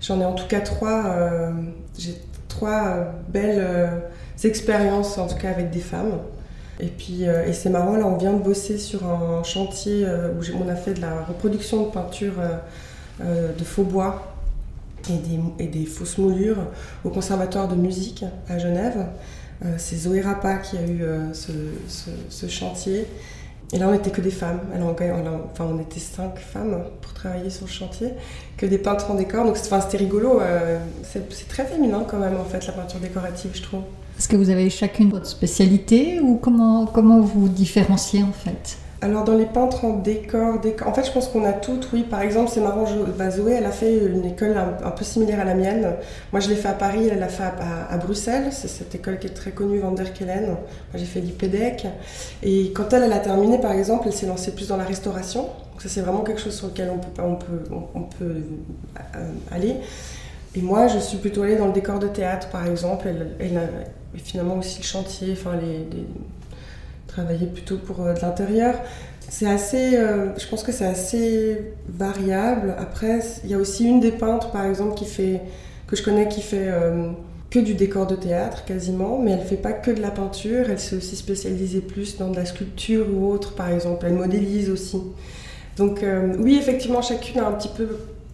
J'en 0.00 0.18
ai 0.20 0.24
en 0.24 0.32
tout 0.32 0.46
cas 0.46 0.60
trois. 0.60 1.04
Euh, 1.06 1.50
j'ai 1.98 2.14
trois 2.48 2.86
euh, 2.86 3.04
belles 3.28 3.90
expériences, 4.44 5.18
en 5.18 5.26
tout 5.26 5.36
cas 5.36 5.50
avec 5.50 5.70
des 5.70 5.80
femmes. 5.80 6.20
Et 6.80 6.88
puis, 6.88 7.24
et 7.24 7.54
c'est 7.54 7.70
marrant, 7.70 7.96
là, 7.96 8.06
on 8.06 8.16
vient 8.16 8.34
de 8.34 8.42
bosser 8.42 8.76
sur 8.76 9.06
un 9.06 9.42
chantier 9.42 10.06
où 10.06 10.62
on 10.62 10.68
a 10.68 10.74
fait 10.74 10.92
de 10.92 11.00
la 11.00 11.22
reproduction 11.26 11.84
de 11.84 11.90
peinture 11.90 12.34
de 13.20 13.64
faux 13.64 13.82
bois 13.82 14.35
et 15.58 15.66
des, 15.66 15.86
fausses 15.86 16.18
moulures 16.18 16.58
au 17.04 17.10
Conservatoire 17.10 17.68
de 17.68 17.76
musique 17.76 18.24
à 18.48 18.58
Genève. 18.58 19.06
Euh, 19.64 19.74
c'est 19.78 19.96
Zoé 19.96 20.20
Rapa 20.20 20.56
qui 20.56 20.76
a 20.76 20.82
eu 20.82 21.02
euh, 21.02 21.32
ce, 21.32 22.48
chantier. 22.48 23.06
Et 23.72 23.78
là, 23.78 23.88
on 23.88 23.92
n'était 23.92 24.10
que 24.10 24.20
des 24.20 24.30
femmes. 24.30 24.60
Alors, 24.74 24.94
enfin, 25.50 25.66
on 25.68 25.80
était 25.80 25.98
cinq 25.98 26.38
femmes 26.38 26.84
pour 27.00 27.14
travailler 27.14 27.50
sur 27.50 27.66
le 27.66 27.72
chantier, 27.72 28.10
que 28.56 28.66
des 28.66 28.78
peintres 28.78 29.10
en 29.10 29.14
décor. 29.14 29.44
Donc, 29.44 29.56
c'était 29.56 29.96
rigolo. 29.96 30.40
Euh, 30.40 30.78
c'est 31.02 31.48
très 31.48 31.64
féminin 31.64 32.04
quand 32.08 32.18
même, 32.18 32.36
en 32.36 32.44
fait, 32.44 32.66
la 32.66 32.72
peinture 32.72 33.00
décorative, 33.00 33.50
je 33.54 33.62
trouve. 33.62 33.82
Est-ce 34.18 34.28
que 34.28 34.36
vous 34.36 34.50
avez 34.50 34.70
chacune 34.70 35.10
votre 35.10 35.26
spécialité 35.26 36.20
ou 36.20 36.36
comment, 36.36 36.86
comment 36.86 37.20
vous 37.20 37.48
différenciez 37.48 38.22
en 38.22 38.32
fait? 38.32 38.78
Alors 39.02 39.24
dans 39.24 39.34
les 39.34 39.44
peintres 39.44 39.84
en 39.84 39.98
décor, 39.98 40.58
en 40.86 40.94
fait 40.94 41.04
je 41.04 41.12
pense 41.12 41.28
qu'on 41.28 41.44
a 41.44 41.52
toutes, 41.52 41.90
oui. 41.92 42.02
Par 42.02 42.22
exemple, 42.22 42.50
c'est 42.52 42.60
marrant, 42.60 42.86
bah, 43.18 43.30
Zoé, 43.30 43.52
elle 43.52 43.66
a 43.66 43.70
fait 43.70 43.94
une 44.06 44.24
école 44.24 44.56
un, 44.56 44.90
peu 44.90 45.04
similaire 45.04 45.40
à 45.40 45.44
la 45.44 45.54
mienne. 45.54 45.92
Moi 46.32 46.40
je 46.40 46.48
l'ai 46.48 46.56
fait 46.56 46.68
à 46.68 46.72
Paris, 46.72 47.08
elle 47.10 47.18
l'a 47.18 47.28
fait 47.28 47.44
à, 47.44 47.96
Bruxelles. 47.98 48.48
C'est 48.52 48.68
cette 48.68 48.94
école 48.94 49.18
qui 49.18 49.26
est 49.26 49.34
très 49.34 49.50
connue, 49.50 49.80
Van 49.80 49.92
der 49.92 50.14
Kellen. 50.14 50.46
Moi 50.46 50.56
j'ai 50.94 51.04
fait 51.04 51.20
l'IPEDEC. 51.20 51.86
Et 52.42 52.72
quand 52.72 52.90
elle, 52.92 53.12
a 53.12 53.18
terminé, 53.18 53.58
par 53.58 53.72
exemple, 53.72 54.04
elle 54.06 54.14
s'est 54.14 54.26
lancée 54.26 54.52
plus 54.52 54.68
dans 54.68 54.78
la 54.78 54.84
restauration. 54.84 55.42
Donc 55.42 55.82
ça 55.82 55.90
c'est 55.90 56.00
vraiment 56.00 56.22
quelque 56.22 56.40
chose 56.40 56.54
sur 56.54 56.68
lequel 56.68 56.90
on 56.90 56.98
peut, 56.98 57.22
on 57.22 57.34
peut, 57.34 57.74
on, 57.94 58.02
peut 58.02 58.36
euh, 59.14 59.30
aller. 59.52 59.76
Et 60.54 60.62
moi, 60.62 60.86
je 60.86 60.98
suis 60.98 61.18
plutôt 61.18 61.42
allée 61.42 61.56
dans 61.56 61.66
le 61.66 61.74
décor 61.74 61.98
de 61.98 62.08
théâtre, 62.08 62.48
par 62.48 62.66
exemple. 62.66 63.08
A, 63.08 64.18
finalement 64.18 64.56
aussi 64.56 64.78
le 64.78 64.86
chantier, 64.86 65.32
enfin 65.32 65.52
les 65.60 65.84
travailler 67.06 67.46
plutôt 67.46 67.76
pour 67.78 68.02
euh, 68.02 68.14
de 68.14 68.20
l'intérieur. 68.20 68.74
C'est 69.28 69.46
assez, 69.46 69.96
euh, 69.96 70.36
je 70.38 70.46
pense 70.46 70.62
que 70.62 70.72
c'est 70.72 70.86
assez 70.86 71.72
variable. 71.88 72.74
Après, 72.78 73.20
il 73.44 73.50
y 73.50 73.54
a 73.54 73.58
aussi 73.58 73.84
une 73.84 74.00
des 74.00 74.12
peintres, 74.12 74.50
par 74.50 74.64
exemple, 74.64 74.94
qui 74.94 75.04
fait, 75.04 75.42
que 75.86 75.96
je 75.96 76.02
connais, 76.02 76.28
qui 76.28 76.42
fait 76.42 76.68
euh, 76.68 77.10
que 77.50 77.58
du 77.58 77.74
décor 77.74 78.06
de 78.06 78.14
théâtre 78.14 78.64
quasiment, 78.64 79.18
mais 79.18 79.32
elle 79.32 79.40
fait 79.40 79.56
pas 79.56 79.72
que 79.72 79.90
de 79.90 80.00
la 80.00 80.10
peinture. 80.10 80.66
Elle 80.70 80.78
s'est 80.78 80.96
aussi 80.96 81.16
spécialisée 81.16 81.80
plus 81.80 82.18
dans 82.18 82.30
de 82.30 82.36
la 82.36 82.44
sculpture 82.44 83.06
ou 83.12 83.32
autre, 83.32 83.54
par 83.54 83.70
exemple. 83.70 84.06
Elle 84.06 84.14
modélise 84.14 84.70
aussi. 84.70 85.02
Donc 85.76 86.02
oui, 86.38 86.56
effectivement, 86.56 87.02
chacune 87.02 87.38
a 87.40 87.48
un 87.48 87.52
petit 87.52 87.68
peu 87.68 87.86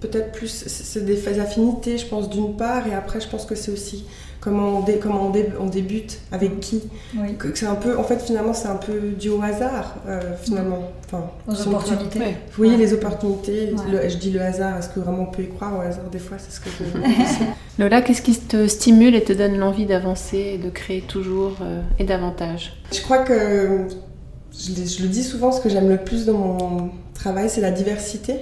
peut-être 0.03 0.33
plus, 0.33 0.49
c'est 0.49 1.05
des 1.05 1.41
affinités, 1.41 1.99
je 1.99 2.07
pense, 2.07 2.29
d'une 2.29 2.57
part, 2.57 2.87
et 2.87 2.95
après, 2.95 3.21
je 3.21 3.29
pense 3.29 3.47
que 3.47 3.55
c'est 3.55 3.71
aussi 3.71 4.05
comment 4.43 4.79
on, 4.79 4.83
dé- 4.83 4.99
comment 5.01 5.29
on, 5.29 5.31
dé- 5.31 5.49
on 5.59 5.67
débute, 5.67 6.19
avec 6.33 6.61
qui. 6.61 6.83
Oui. 7.17 7.37
Que- 7.39 7.49
que 7.49 7.57
c'est 7.59 7.65
un 7.67 7.77
peu, 7.77 7.97
en 7.97 8.03
fait, 8.03 8.19
finalement, 8.21 8.53
c'est 8.53 8.69
un 8.69 8.77
peu 8.77 8.99
dû 9.19 9.31
au 9.31 9.41
hasard, 9.41 9.95
euh, 10.07 10.21
finalement. 10.43 10.91
Enfin, 11.07 11.31
Aux 11.49 11.69
opportunités. 11.69 12.19
Oui, 12.59 12.71
Ouais. 12.71 12.77
les 12.77 12.93
opportunités. 12.93 13.73
Ouais. 13.73 14.03
Le- 14.05 14.09
je 14.11 14.17
dis 14.17 14.31
le 14.31 14.41
hasard, 14.43 14.77
est-ce 14.79 14.89
que 14.91 15.01
vraiment 15.01 15.23
on 15.29 15.33
peut 15.33 15.43
y 15.43 15.49
croire 15.49 15.79
au 15.79 15.81
hasard 15.81 16.11
des 16.11 16.19
fois 16.19 16.37
C'est 16.39 16.51
ce 16.51 16.61
que 16.61 16.69
je 16.71 16.85
Lola, 17.83 18.03
qu'est-ce 18.03 18.23
qui 18.23 18.37
te 18.37 18.67
stimule 18.67 19.15
et 19.15 19.23
te 19.23 19.33
donne 19.33 19.57
l'envie 19.57 19.87
d'avancer 19.87 20.37
et 20.55 20.59
de 20.59 20.69
créer 20.71 21.01
toujours 21.03 21.57
euh, 21.63 21.81
et 21.99 22.05
davantage? 22.05 22.75
Je 22.93 23.01
crois 23.01 23.19
que 23.19 23.87
je, 24.53 24.73
le- 24.81 24.87
je 24.87 25.03
le 25.03 25.09
dis 25.09 25.23
souvent, 25.23 25.53
ce 25.53 25.61
que 25.61 25.69
j'aime 25.69 25.89
le 25.89 25.99
plus 25.99 26.27
dans 26.27 26.35
mon 26.39 26.91
travail, 27.15 27.49
c'est 27.49 27.61
la 27.63 27.71
diversité. 27.71 28.35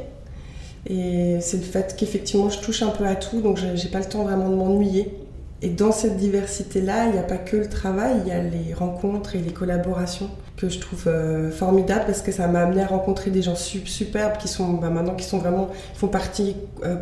Et 0.86 1.36
c'est 1.40 1.58
le 1.58 1.62
fait 1.62 1.94
qu'effectivement, 1.98 2.48
je 2.48 2.58
touche 2.60 2.82
un 2.82 2.88
peu 2.88 3.04
à 3.04 3.14
tout, 3.14 3.40
donc 3.42 3.58
j'ai 3.74 3.88
pas 3.90 3.98
le 3.98 4.06
temps 4.06 4.22
vraiment 4.22 4.48
de 4.48 4.54
m'ennuyer. 4.54 5.12
Et 5.62 5.68
dans 5.68 5.92
cette 5.92 6.16
diversité-là, 6.16 7.06
il 7.06 7.12
n'y 7.12 7.18
a 7.18 7.22
pas 7.22 7.36
que 7.36 7.56
le 7.56 7.68
travail, 7.68 8.14
il 8.24 8.28
y 8.28 8.32
a 8.32 8.42
les 8.42 8.72
rencontres 8.72 9.36
et 9.36 9.40
les 9.40 9.52
collaborations 9.52 10.30
que 10.56 10.68
je 10.70 10.78
trouve 10.78 11.04
euh, 11.06 11.50
formidables 11.50 12.04
parce 12.06 12.22
que 12.22 12.32
ça 12.32 12.48
m'a 12.48 12.60
amené 12.60 12.82
à 12.82 12.86
rencontrer 12.86 13.30
des 13.30 13.42
gens 13.42 13.54
su- 13.56 13.86
superbes 13.86 14.36
qui 14.38 14.48
sont 14.48 14.72
bah, 14.74 14.88
maintenant 14.90 15.14
qui 15.14 15.24
sont 15.24 15.38
vraiment 15.38 15.66
qui 15.92 15.98
font 15.98 16.08
partie 16.08 16.56
euh, 16.84 16.96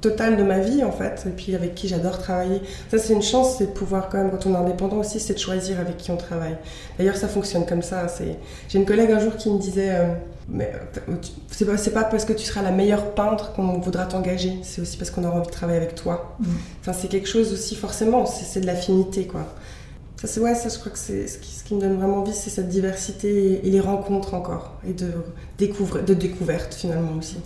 totale 0.00 0.36
de 0.36 0.42
ma 0.42 0.58
vie 0.58 0.84
en 0.84 0.92
fait 0.92 1.24
et 1.26 1.30
puis 1.30 1.54
avec 1.54 1.74
qui 1.74 1.88
j'adore 1.88 2.18
travailler. 2.18 2.60
Ça 2.90 2.98
c'est 2.98 3.12
une 3.12 3.22
chance, 3.22 3.56
c'est 3.58 3.66
de 3.66 3.72
pouvoir 3.72 4.08
quand 4.08 4.18
même 4.18 4.30
quand 4.30 4.46
on 4.46 4.54
est 4.54 4.58
indépendant 4.58 4.98
aussi, 4.98 5.20
c'est 5.20 5.34
de 5.34 5.38
choisir 5.38 5.80
avec 5.80 5.96
qui 5.96 6.10
on 6.10 6.16
travaille. 6.16 6.56
D'ailleurs 6.98 7.16
ça 7.16 7.28
fonctionne 7.28 7.64
comme 7.64 7.82
ça. 7.82 8.08
C'est 8.08 8.36
j'ai 8.68 8.78
une 8.78 8.86
collègue 8.86 9.10
un 9.10 9.20
jour 9.20 9.36
qui 9.36 9.50
me 9.50 9.58
disait 9.58 9.90
euh, 9.90 10.14
mais 10.48 10.72
euh, 11.08 11.14
c'est 11.50 11.66
pas, 11.66 12.02
pas 12.02 12.08
parce 12.08 12.24
que 12.24 12.32
tu 12.32 12.44
seras 12.44 12.62
la 12.62 12.70
meilleure 12.70 13.14
peintre 13.14 13.52
qu'on 13.52 13.78
voudra 13.80 14.06
t'engager, 14.06 14.58
c'est 14.62 14.80
aussi 14.80 14.96
parce 14.96 15.10
qu'on 15.10 15.24
aura 15.24 15.36
envie 15.36 15.46
de 15.46 15.52
travailler 15.52 15.78
avec 15.78 15.94
toi. 15.94 16.36
Mm. 16.40 16.46
Enfin, 16.80 16.92
c'est 16.94 17.08
quelque 17.08 17.28
chose 17.28 17.52
aussi, 17.52 17.74
forcément, 17.76 18.24
c'est 18.24 18.60
de 18.60 18.66
l'affinité, 18.66 19.26
quoi. 19.26 19.44
Ça, 20.20 20.26
c'est 20.26 20.40
ouais, 20.40 20.54
ça, 20.54 20.68
je 20.68 20.78
crois 20.78 20.90
que 20.90 20.98
c'est 20.98 21.28
ce 21.28 21.38
qui, 21.38 21.52
ce 21.52 21.64
qui 21.64 21.74
me 21.74 21.80
donne 21.80 21.96
vraiment 21.96 22.18
envie, 22.18 22.32
c'est 22.32 22.50
cette 22.50 22.68
diversité 22.68 23.52
et, 23.52 23.68
et 23.68 23.70
les 23.70 23.80
rencontres 23.80 24.34
encore, 24.34 24.72
et 24.88 24.92
de, 24.92 25.12
découvre, 25.58 26.00
de 26.00 26.14
découverte 26.14 26.74
finalement 26.74 27.12
aussi. 27.18 27.36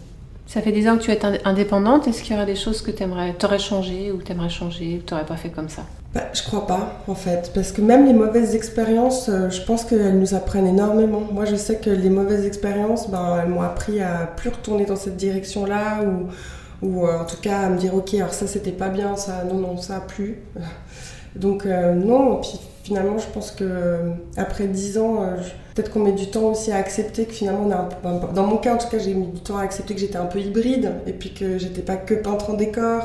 Ça 0.53 0.61
fait 0.61 0.73
des 0.73 0.87
ans 0.87 0.99
que 0.99 1.03
tu 1.05 1.11
es 1.11 1.19
ind- 1.25 1.41
indépendante. 1.47 2.07
Est-ce 2.09 2.23
qu'il 2.23 2.35
y 2.35 2.37
aurait 2.37 2.45
des 2.45 2.57
choses 2.57 2.83
que 2.83 2.91
tu 2.91 3.03
aurais 3.03 3.59
changé 3.59 4.13
ou 4.13 4.21
tu 4.21 4.33
aimerais 4.33 4.51
changer 4.51 4.99
ou 4.99 5.03
tu 5.03 5.15
n'aurais 5.15 5.25
pas 5.25 5.39
fait 5.39 5.49
comme 5.49 5.71
ça? 5.71 5.81
Bah, 6.15 6.25
je 6.35 6.43
crois 6.43 6.67
pas, 6.67 7.03
en 7.09 7.15
fait, 7.15 7.51
parce 7.55 7.73
que 7.73 7.81
même 7.81 8.05
les 8.05 8.13
mauvaises 8.13 8.55
expériences, 8.55 9.31
euh, 9.31 9.49
je 9.49 9.63
pense 9.63 9.87
qu'elles 9.87 10.19
nous 10.19 10.35
apprennent 10.35 10.67
énormément. 10.67 11.23
Moi, 11.33 11.47
je 11.47 11.57
sais 11.57 11.77
que 11.77 11.89
les 11.89 12.11
mauvaises 12.11 12.45
expériences, 12.45 13.09
ben, 13.11 13.41
elles 13.43 13.49
m'ont 13.49 13.63
appris 13.63 14.03
à 14.03 14.31
plus 14.37 14.51
retourner 14.51 14.85
dans 14.85 14.97
cette 14.97 15.17
direction-là, 15.17 16.03
ou, 16.03 16.87
ou 16.87 17.07
euh, 17.07 17.21
en 17.21 17.25
tout 17.25 17.39
cas 17.41 17.61
à 17.61 17.69
me 17.71 17.79
dire, 17.79 17.95
ok, 17.95 18.13
alors 18.13 18.35
ça 18.35 18.47
c'était 18.47 18.73
pas 18.73 18.91
bien, 18.91 19.17
ça, 19.17 19.45
non, 19.49 19.55
non, 19.55 19.79
ça 19.79 19.97
a 19.97 20.01
plu. 20.01 20.43
Donc 21.35 21.65
euh, 21.65 21.95
non, 21.95 22.37
puis 22.43 22.61
finalement, 22.85 23.17
je 23.17 23.27
pense 23.33 23.53
que 23.53 24.01
après 24.37 24.67
10 24.67 24.99
ans, 24.99 25.25
je- 25.39 25.62
peut-être 25.75 25.91
qu'on 25.91 26.01
met 26.01 26.13
du 26.13 26.29
temps 26.29 26.45
aussi 26.45 26.71
à 26.73 26.77
accepter 26.77 27.25
que 27.25 27.33
finalement, 27.33 27.65
on 27.67 27.71
a 27.71 27.77
un 27.77 27.85
peu- 28.19 28.35
dans 28.35 28.47
mon 28.47 28.57
cas 28.57 28.75
en 28.75 28.79
tout 28.79 28.89
cas, 28.89 28.99
j'ai 28.99 29.15
mis 29.15 29.27
du 29.27 29.41
temps 29.41 29.59
à 29.59 29.63
accepter 29.63 29.95
que 29.95 30.01
j'étais 30.01 30.19
un 30.19 30.27
peu 30.27 30.41
hybride, 30.41 30.93
et 31.07 31.13
puis 31.13 31.33
que 31.33 31.59
j'étais 31.59 31.83
pas 31.83 31.97
que 31.97 32.15
peintre 32.15 32.51
en 32.51 32.55
décor, 32.55 33.05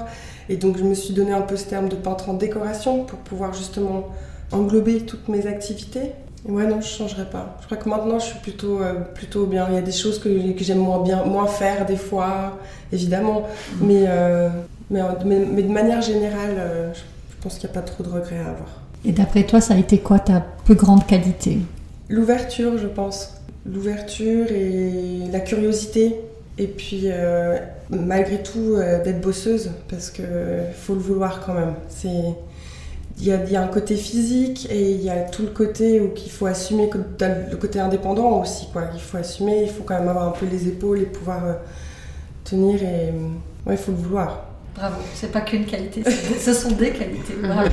et 0.49 0.57
donc 0.57 0.77
je 0.77 0.83
me 0.83 0.93
suis 0.93 1.13
donné 1.13 1.31
un 1.33 1.41
peu 1.41 1.55
ce 1.55 1.65
terme 1.65 1.89
de 1.89 1.95
peintre 1.95 2.29
en 2.29 2.33
décoration 2.33 3.03
pour 3.03 3.19
pouvoir 3.19 3.53
justement 3.53 4.09
englober 4.51 5.01
toutes 5.01 5.27
mes 5.27 5.45
activités. 5.47 6.11
Et 6.47 6.51
ouais, 6.51 6.65
non, 6.67 6.79
je 6.79 6.87
changerais 6.87 7.25
pas. 7.29 7.57
Je 7.61 7.65
crois 7.65 7.77
que 7.77 7.89
maintenant, 7.89 8.19
je 8.19 8.25
suis 8.25 8.39
plutôt, 8.39 8.79
euh, 8.79 8.93
plutôt 9.13 9.45
bien. 9.45 9.65
Il 9.69 9.75
y 9.75 9.77
a 9.77 9.81
des 9.81 9.91
choses 9.91 10.19
que, 10.19 10.29
que 10.53 10.63
j'aime 10.63 10.77
moins 10.77 11.01
bien, 11.01 11.25
moins 11.25 11.47
faire 11.47 11.85
des 11.85 11.97
fois, 11.97 12.57
évidemment. 12.93 13.43
Mais, 13.81 14.05
euh, 14.07 14.47
mais, 14.89 15.01
mais, 15.25 15.39
mais 15.39 15.63
de 15.63 15.71
manière 15.71 16.01
générale, 16.01 16.55
euh, 16.57 16.93
je, 16.93 16.99
je 16.99 17.43
pense 17.43 17.57
qu'il 17.57 17.69
n'y 17.69 17.75
a 17.75 17.81
pas 17.81 17.85
trop 17.85 18.03
de 18.03 18.09
regrets 18.09 18.37
à 18.37 18.51
avoir. 18.51 18.81
Et 19.03 19.11
d'après 19.11 19.43
toi, 19.43 19.59
ça 19.59 19.73
a 19.73 19.77
été 19.77 19.97
quoi 19.97 20.19
ta 20.19 20.39
plus 20.63 20.75
grande 20.75 21.05
qualité? 21.05 21.57
L'ouverture, 22.09 22.77
je 22.77 22.87
pense. 22.87 23.33
L'ouverture 23.65 24.51
et 24.51 25.29
la 25.31 25.39
curiosité. 25.39 26.15
Et 26.57 26.67
puis, 26.67 27.03
euh, 27.05 27.57
malgré 27.89 28.41
tout, 28.41 28.75
euh, 28.75 29.03
d'être 29.03 29.21
bosseuse, 29.21 29.71
parce 29.89 30.09
qu'il 30.09 30.25
faut 30.75 30.93
le 30.93 30.99
vouloir 30.99 31.45
quand 31.45 31.53
même. 31.53 31.73
C'est... 31.89 32.35
Il 33.19 33.25
y, 33.25 33.31
a, 33.31 33.43
il 33.43 33.51
y 33.51 33.55
a 33.55 33.63
un 33.63 33.67
côté 33.67 33.95
physique 33.95 34.67
et 34.69 34.91
il 34.91 35.01
y 35.01 35.09
a 35.09 35.21
tout 35.21 35.41
le 35.41 35.47
côté 35.47 35.99
où 35.99 36.09
qu'il 36.09 36.31
faut 36.31 36.45
assumer, 36.45 36.87
le 36.87 37.57
côté 37.57 37.79
indépendant 37.79 38.39
aussi. 38.39 38.67
Quoi. 38.71 38.89
Il 38.93 39.01
faut 39.01 39.17
assumer, 39.17 39.63
il 39.63 39.69
faut 39.69 39.81
quand 39.81 39.97
même 39.97 40.07
avoir 40.07 40.27
un 40.27 40.31
peu 40.33 40.45
les 40.45 40.67
épaules 40.67 40.99
et 40.99 41.05
pouvoir 41.05 41.43
euh, 41.43 41.53
tenir. 42.43 42.75
Et 42.83 43.11
ouais, 43.65 43.73
il 43.73 43.77
faut 43.77 43.91
le 43.91 43.97
vouloir. 43.97 44.45
Bravo, 44.75 44.97
c'est 45.15 45.31
pas 45.31 45.41
qu'une 45.41 45.65
qualité, 45.65 46.03
ce 46.39 46.53
sont 46.53 46.73
des 46.73 46.91
qualités. 46.91 47.33
Bravo. 47.41 47.69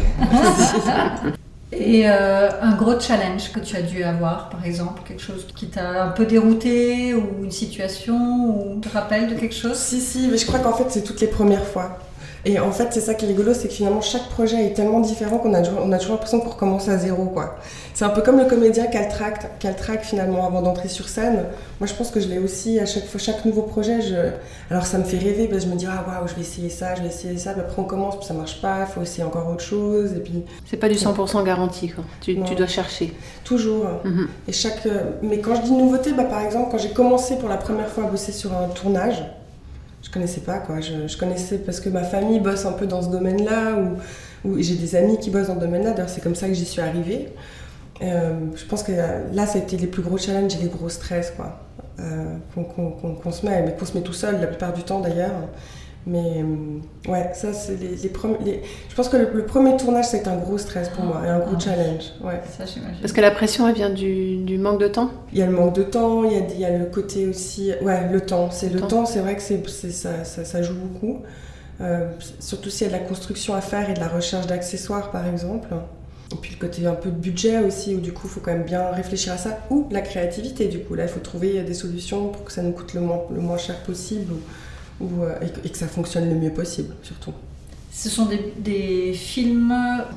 Et 1.72 2.09
euh, 2.09 2.50
un 2.61 2.77
gros 2.77 3.00
challenge 3.00 3.53
que 3.53 3.61
tu 3.61 3.77
as 3.77 3.83
dû 3.83 4.05
avoir, 4.05 4.48
par 4.48 4.64
exemple, 4.64 5.03
quelque 5.07 5.22
chose 5.22 5.46
qui 5.57 5.66
t'a 5.68 6.05
un 6.05 6.11
peu 6.11 6.24
dérouté 6.24 7.14
ou 7.14 7.44
une 7.44 7.50
situation 7.50 8.16
ou 8.16 8.81
te 8.81 8.88
rappelle 8.88 9.29
de 9.29 9.35
quelque 9.35 9.55
chose? 9.55 9.77
Si, 9.77 10.00
si, 10.00 10.29
mais 10.29 10.37
je 10.37 10.46
crois 10.46 10.61
qu'en 10.61 10.72
fait, 10.72 10.87
c'est 10.88 11.03
toutes 11.03 11.20
les 11.20 11.27
premières 11.27 11.66
fois. 11.66 11.98
Et 12.46 12.59
en 12.61 12.70
fait, 12.72 12.88
c'est 12.90 13.00
ça 13.00 13.14
qui 13.14 13.24
est 13.24 13.28
rigolo, 13.28 13.54
c'est 13.54 13.68
que 13.68 13.74
finalement, 13.74 14.02
chaque 14.02 14.28
projet 14.28 14.66
est 14.66 14.74
tellement 14.74 15.00
différent 15.00 15.38
qu'on 15.38 15.54
a, 15.54 15.62
toujours- 15.62 15.80
on 15.83 15.92
a 15.92 15.98
toujours 15.98 16.12
l'impression 16.14 16.40
qu'on 16.40 16.50
recommence 16.50 16.88
à 16.88 16.98
zéro, 16.98 17.24
quoi. 17.24 17.57
C'est 17.94 18.04
un 18.04 18.11
peu 18.11 18.20
comme 18.22 18.38
le 18.38 18.44
comédien 18.44 18.87
qui 18.88 18.96
a 18.98 19.02
le 19.02 19.09
tract, 19.09 19.46
qui 19.61 19.66
a 19.66 19.70
le 19.70 19.76
tract, 19.76 20.04
finalement, 20.04 20.46
avant 20.46 20.61
d'entrer 20.61 20.88
sur 20.88 21.09
scène. 21.09 21.44
Moi, 21.80 21.87
je 21.87 21.94
pense 21.94 22.11
que 22.11 22.20
je 22.20 22.28
l'ai 22.28 22.38
aussi 22.38 22.78
à 22.80 22.87
chaque 22.87 23.07
fois, 23.07 23.18
chaque 23.20 23.44
nouveau 23.44 23.62
projet. 23.62 24.02
Je... 24.02 24.14
Alors, 24.70 24.85
ça 24.85 24.98
me 24.98 25.04
fait 25.04 25.16
rêver, 25.18 25.46
parce 25.48 25.62
que 25.64 25.68
je 25.70 25.74
me 25.74 25.78
dis, 25.78 25.87
ah, 25.88 26.04
waouh, 26.07 26.28
je 26.28 26.35
vais 26.35 26.40
essayer 26.42 26.68
ça, 26.70 26.94
je 26.96 27.02
vais 27.02 27.09
essayer 27.09 27.38
ça. 27.38 27.52
Puis 27.52 27.62
après, 27.62 27.80
on 27.80 27.85
commence, 27.85 28.16
puis 28.18 28.26
ça 28.26 28.35
marche 28.35 28.61
pas, 28.61 28.80
il 28.80 28.92
faut 28.92 29.00
essayer 29.00 29.24
encore 29.24 29.48
autre 29.48 29.64
chose. 29.64 30.12
Et 30.12 30.20
puis, 30.20 30.44
C'est 30.68 30.76
pas 30.76 30.88
du 30.88 30.96
100% 30.96 31.44
garanti. 31.44 31.88
Quoi. 31.90 32.04
Tu 32.20 32.35
dois 32.35 32.66
chercher. 32.66 33.14
toujours. 33.44 33.87
Mhm. 34.04 34.28
Et 34.48 34.52
chaque, 34.52 34.85
euh, 34.87 35.00
mais 35.22 35.38
quand 35.38 35.54
je 35.54 35.62
dis 35.62 35.72
nouveauté, 35.72 36.12
bah, 36.12 36.24
par 36.24 36.40
exemple, 36.40 36.68
quand 36.72 36.78
j'ai 36.78 36.90
commencé 36.90 37.37
pour 37.37 37.48
la 37.48 37.57
première 37.57 37.88
fois 37.88 38.04
à 38.04 38.07
bosser 38.09 38.33
sur 38.33 38.52
un 38.52 38.68
tournage, 38.68 39.22
je 40.05 40.11
connaissais 40.11 40.40
pas 40.40 40.59
quoi. 40.59 40.81
Je, 40.81 41.17
connaissais 41.17 41.59
parce 41.59 41.81
que 41.81 41.88
ma 41.88 42.05
famille 42.05 42.38
bosse 42.38 42.67
un 42.67 42.73
peu 42.73 42.87
dans 42.87 43.03
ce 43.03 43.09
domaine-là, 43.09 43.77
ou, 44.45 44.61
j'ai 44.61 44.75
des 44.75 44.95
amis 44.95 45.19
qui 45.19 45.31
bossent 45.31 45.49
dans 45.49 45.55
ce 45.55 45.61
domaine-là. 45.61 45.93
D'ailleurs, 45.93 46.11
c'est 46.11 46.21
comme 46.21 46.35
ça 46.35 46.47
que 46.47 46.55
j'y 46.55 46.67
suis 46.67 46.83
arrivée. 46.83 47.29
Euh, 48.03 48.35
je 48.55 48.64
pense 48.67 48.83
que 48.83 48.93
là, 48.93 49.47
ça 49.47 49.59
a 49.59 49.62
été 49.62 49.77
les 49.77 49.87
plus 49.87 50.03
gros 50.03 50.19
challenges 50.19 50.55
et 50.57 50.62
les 50.62 50.69
gros 50.69 50.88
stress 50.88 51.33
quoi, 51.37 51.61
euh, 52.01 52.37
qu'on 52.55 53.33
se 53.33 53.47
met, 53.47 53.62
mais 53.62 53.75
qu'on 53.75 53.87
se 53.87 53.97
met 53.97 54.03
tout 54.03 54.12
seul 54.12 54.40
la 54.40 54.49
plupart 54.49 54.73
du 54.73 54.83
temps 54.83 55.01
d'ailleurs. 55.01 55.33
Mais 56.07 56.43
euh, 56.43 57.11
ouais, 57.11 57.31
ça 57.33 57.55
c'est 57.55 57.77
les, 57.81 57.97
les 57.97 58.09
premiers. 58.11 58.37
les- 58.45 58.62
Je 58.90 58.95
pense 58.95 59.09
que 59.09 59.17
le, 59.17 59.31
le 59.33 59.47
premier 59.47 59.75
tournage 59.79 60.05
c'est 60.07 60.29
un 60.29 60.37
gros 60.37 60.59
stress 60.59 60.90
pour 60.90 61.03
moi 61.05 61.23
et 61.25 61.29
un 61.31 61.38
gros 61.38 61.55
Ah. 61.57 61.61
challenge. 61.61 62.05
Ouais. 62.23 62.40
Ça, 62.59 62.67
j'imagine. 62.67 63.01
Parce 63.01 63.12
que 63.14 63.23
la 63.23 63.31
pression, 63.31 63.67
elle 63.69 63.75
vient 63.75 63.88
du, 63.90 64.37
du 64.37 64.59
manque 64.59 64.81
de 64.81 64.88
temps? 64.88 65.11
Il 65.33 65.38
y 65.38 65.43
a 65.43 65.47
le 65.47 65.53
manque 65.53 65.75
de 65.75 65.83
temps, 65.83 66.25
il 66.25 66.33
y 66.33 66.37
a, 66.37 66.40
il 66.53 66.61
y 66.61 66.64
a 66.67 66.77
le 66.77 66.85
côté 66.87 67.27
aussi. 67.27 67.73
Ouais, 67.81 68.07
le 68.12 68.21
temps. 68.21 68.51
C'est 68.51 68.69
Le 68.69 68.75
le 68.75 68.81
temps. 68.81 68.88
temps, 68.88 69.07
c'est 69.07 69.21
vrai 69.21 69.35
que 69.37 69.43
c'est, 69.43 69.67
c'est- 69.69 69.90
ça, 69.93 70.25
ça, 70.25 70.45
ça 70.45 70.62
joue 70.62 70.75
beaucoup. 70.75 71.23
Euh, 71.81 72.07
surtout 72.38 72.69
s'il 72.71 72.87
y 72.87 72.90
a 72.90 72.93
de 72.97 73.01
la 73.01 73.05
construction 73.09 73.55
à 73.55 73.61
faire 73.62 73.88
et 73.88 73.95
de 73.95 74.01
la 74.01 74.09
recherche 74.09 74.47
d'accessoires, 74.47 75.11
par 75.11 75.27
exemple. 75.27 75.69
Et 76.33 76.37
puis 76.37 76.53
le 76.55 76.59
côté 76.67 76.87
un 76.87 76.95
peu 76.95 77.11
de 77.11 77.17
budget 77.17 77.59
aussi, 77.64 77.95
où 77.95 78.01
du 78.01 78.12
coup, 78.12 78.27
il 78.27 78.31
faut 78.31 78.40
quand 78.40 78.53
même 78.53 78.64
bien 78.64 78.90
réfléchir 78.90 79.33
à 79.33 79.38
ça. 79.38 79.59
Ou 79.71 79.87
la 79.90 80.01
créativité, 80.03 80.67
du 80.69 80.81
coup. 80.81 80.95
Là, 80.95 81.05
il 81.05 81.09
faut 81.09 81.21
trouver 81.21 81.62
des 81.62 81.75
solutions 81.75 82.29
pour 82.29 82.45
que 82.45 82.53
ça 82.53 82.62
nous 82.62 82.73
coûte 82.73 82.93
le 82.95 83.01
moins, 83.01 83.23
le 83.35 83.40
moins 83.40 83.57
cher 83.59 83.77
possible 83.85 84.33
ou, 84.35 84.37
ou, 85.00 85.22
euh, 85.22 85.35
et, 85.40 85.48
que, 85.48 85.66
et 85.66 85.70
que 85.70 85.78
ça 85.78 85.87
fonctionne 85.87 86.28
le 86.28 86.37
mieux 86.37 86.52
possible, 86.52 86.94
surtout. 87.02 87.33
Ce 87.92 88.09
sont 88.09 88.26
des, 88.26 88.52
des 88.59 89.12
films 89.12 89.72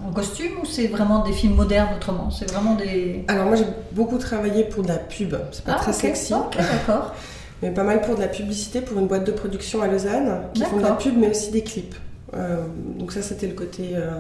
en 0.08 0.12
costume 0.12 0.54
ou 0.62 0.66
c'est 0.66 0.88
vraiment 0.88 1.24
des 1.24 1.32
films 1.32 1.54
modernes 1.54 1.90
autrement? 1.96 2.32
C'est 2.32 2.50
vraiment 2.50 2.74
des. 2.74 3.24
Alors, 3.28 3.46
moi, 3.46 3.56
j'ai 3.56 3.68
beaucoup 3.92 4.18
travaillé 4.18 4.64
pour 4.64 4.82
de 4.82 4.88
la 4.88 4.98
pub. 4.98 5.36
C'est 5.52 5.64
pas 5.64 5.76
très 5.76 5.92
ok. 5.92 5.98
sexy. 5.98 6.34
D'accord. 6.58 7.14
Mais 7.62 7.72
pas 7.72 7.84
mal 7.84 8.02
pour 8.02 8.16
de 8.16 8.22
la 8.22 8.28
publicité 8.28 8.82
pour 8.82 9.00
une 9.00 9.08
boîte 9.08 9.26
de 9.26 9.32
production 9.32 9.82
à 9.82 9.88
Lausanne 9.88 10.42
qui 10.54 10.64
font 10.64 10.78
de 10.78 10.84
la 10.84 10.92
pub 10.92 11.18
mais 11.18 11.30
aussi 11.30 11.52
des 11.52 11.64
clips. 11.64 11.96
Euh, 12.34 12.64
donc 13.00 13.12
ça 13.12 13.22
c'était 13.22 13.48
le 13.48 13.54
côté 13.54 13.92
euh, 13.96 14.12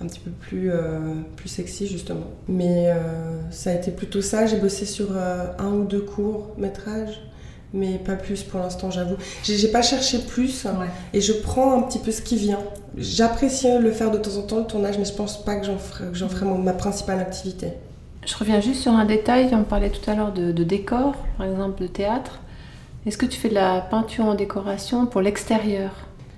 un 0.00 0.06
petit 0.06 0.20
peu 0.20 0.30
plus, 0.30 0.70
euh, 0.70 0.98
plus 1.36 1.48
sexy 1.48 1.86
justement. 1.86 2.30
Mais 2.48 2.88
ça 3.50 3.70
a 3.70 3.74
été 3.74 3.90
plutôt 3.90 4.22
ça. 4.22 4.46
J'ai 4.46 4.58
bossé 4.58 4.86
sur 4.86 5.16
un 5.16 5.68
ou 5.68 5.84
deux 5.84 6.00
courts 6.00 6.54
métrages. 6.56 7.20
Mais 7.74 7.98
pas 7.98 8.14
plus 8.14 8.42
pour 8.42 8.60
l'instant, 8.60 8.90
j'avoue. 8.90 9.16
J'ai 9.44 9.68
pas 9.68 9.82
cherché 9.82 10.18
plus 10.18 10.64
Ouais. 10.64 10.86
et 11.12 11.20
je 11.20 11.32
prends 11.34 11.74
un 11.78 11.82
petit 11.82 11.98
peu 11.98 12.10
ce 12.10 12.22
qui 12.22 12.36
vient. 12.36 12.60
J'apprécie 12.96 13.68
le 13.78 13.92
faire 13.92 14.10
de 14.10 14.18
temps 14.18 14.36
en 14.38 14.42
temps, 14.42 14.58
le 14.58 14.64
tournage, 14.64 14.98
mais 14.98 15.04
je 15.04 15.12
pense 15.12 15.44
pas 15.44 15.56
que 15.56 15.66
j'en 15.66 15.76
ferai, 15.78 16.12
ferai 16.14 16.46
mon- 16.46 16.58
ma 16.58 16.72
principale 16.72 17.20
activité. 17.20 17.68
Je 18.26 18.34
reviens 18.36 18.60
juste 18.60 18.82
sur 18.82 18.92
un 18.92 19.04
détail. 19.04 19.48
On 19.52 19.64
parlait 19.64 19.90
tout 19.90 20.10
à 20.10 20.14
l'heure 20.14 20.32
de, 20.32 20.50
de 20.52 20.64
décor, 20.64 21.14
par 21.36 21.46
exemple 21.46 21.80
de 21.82 21.86
théâtre. 21.86 22.40
Est-ce 23.06 23.16
que 23.18 23.26
tu 23.26 23.38
fais 23.38 23.48
de 23.48 23.54
la 23.54 23.80
peinture 23.80 24.24
en 24.26 24.34
décoration 24.34 25.06
pour 25.06 25.20
l'extérieur? 25.20 25.90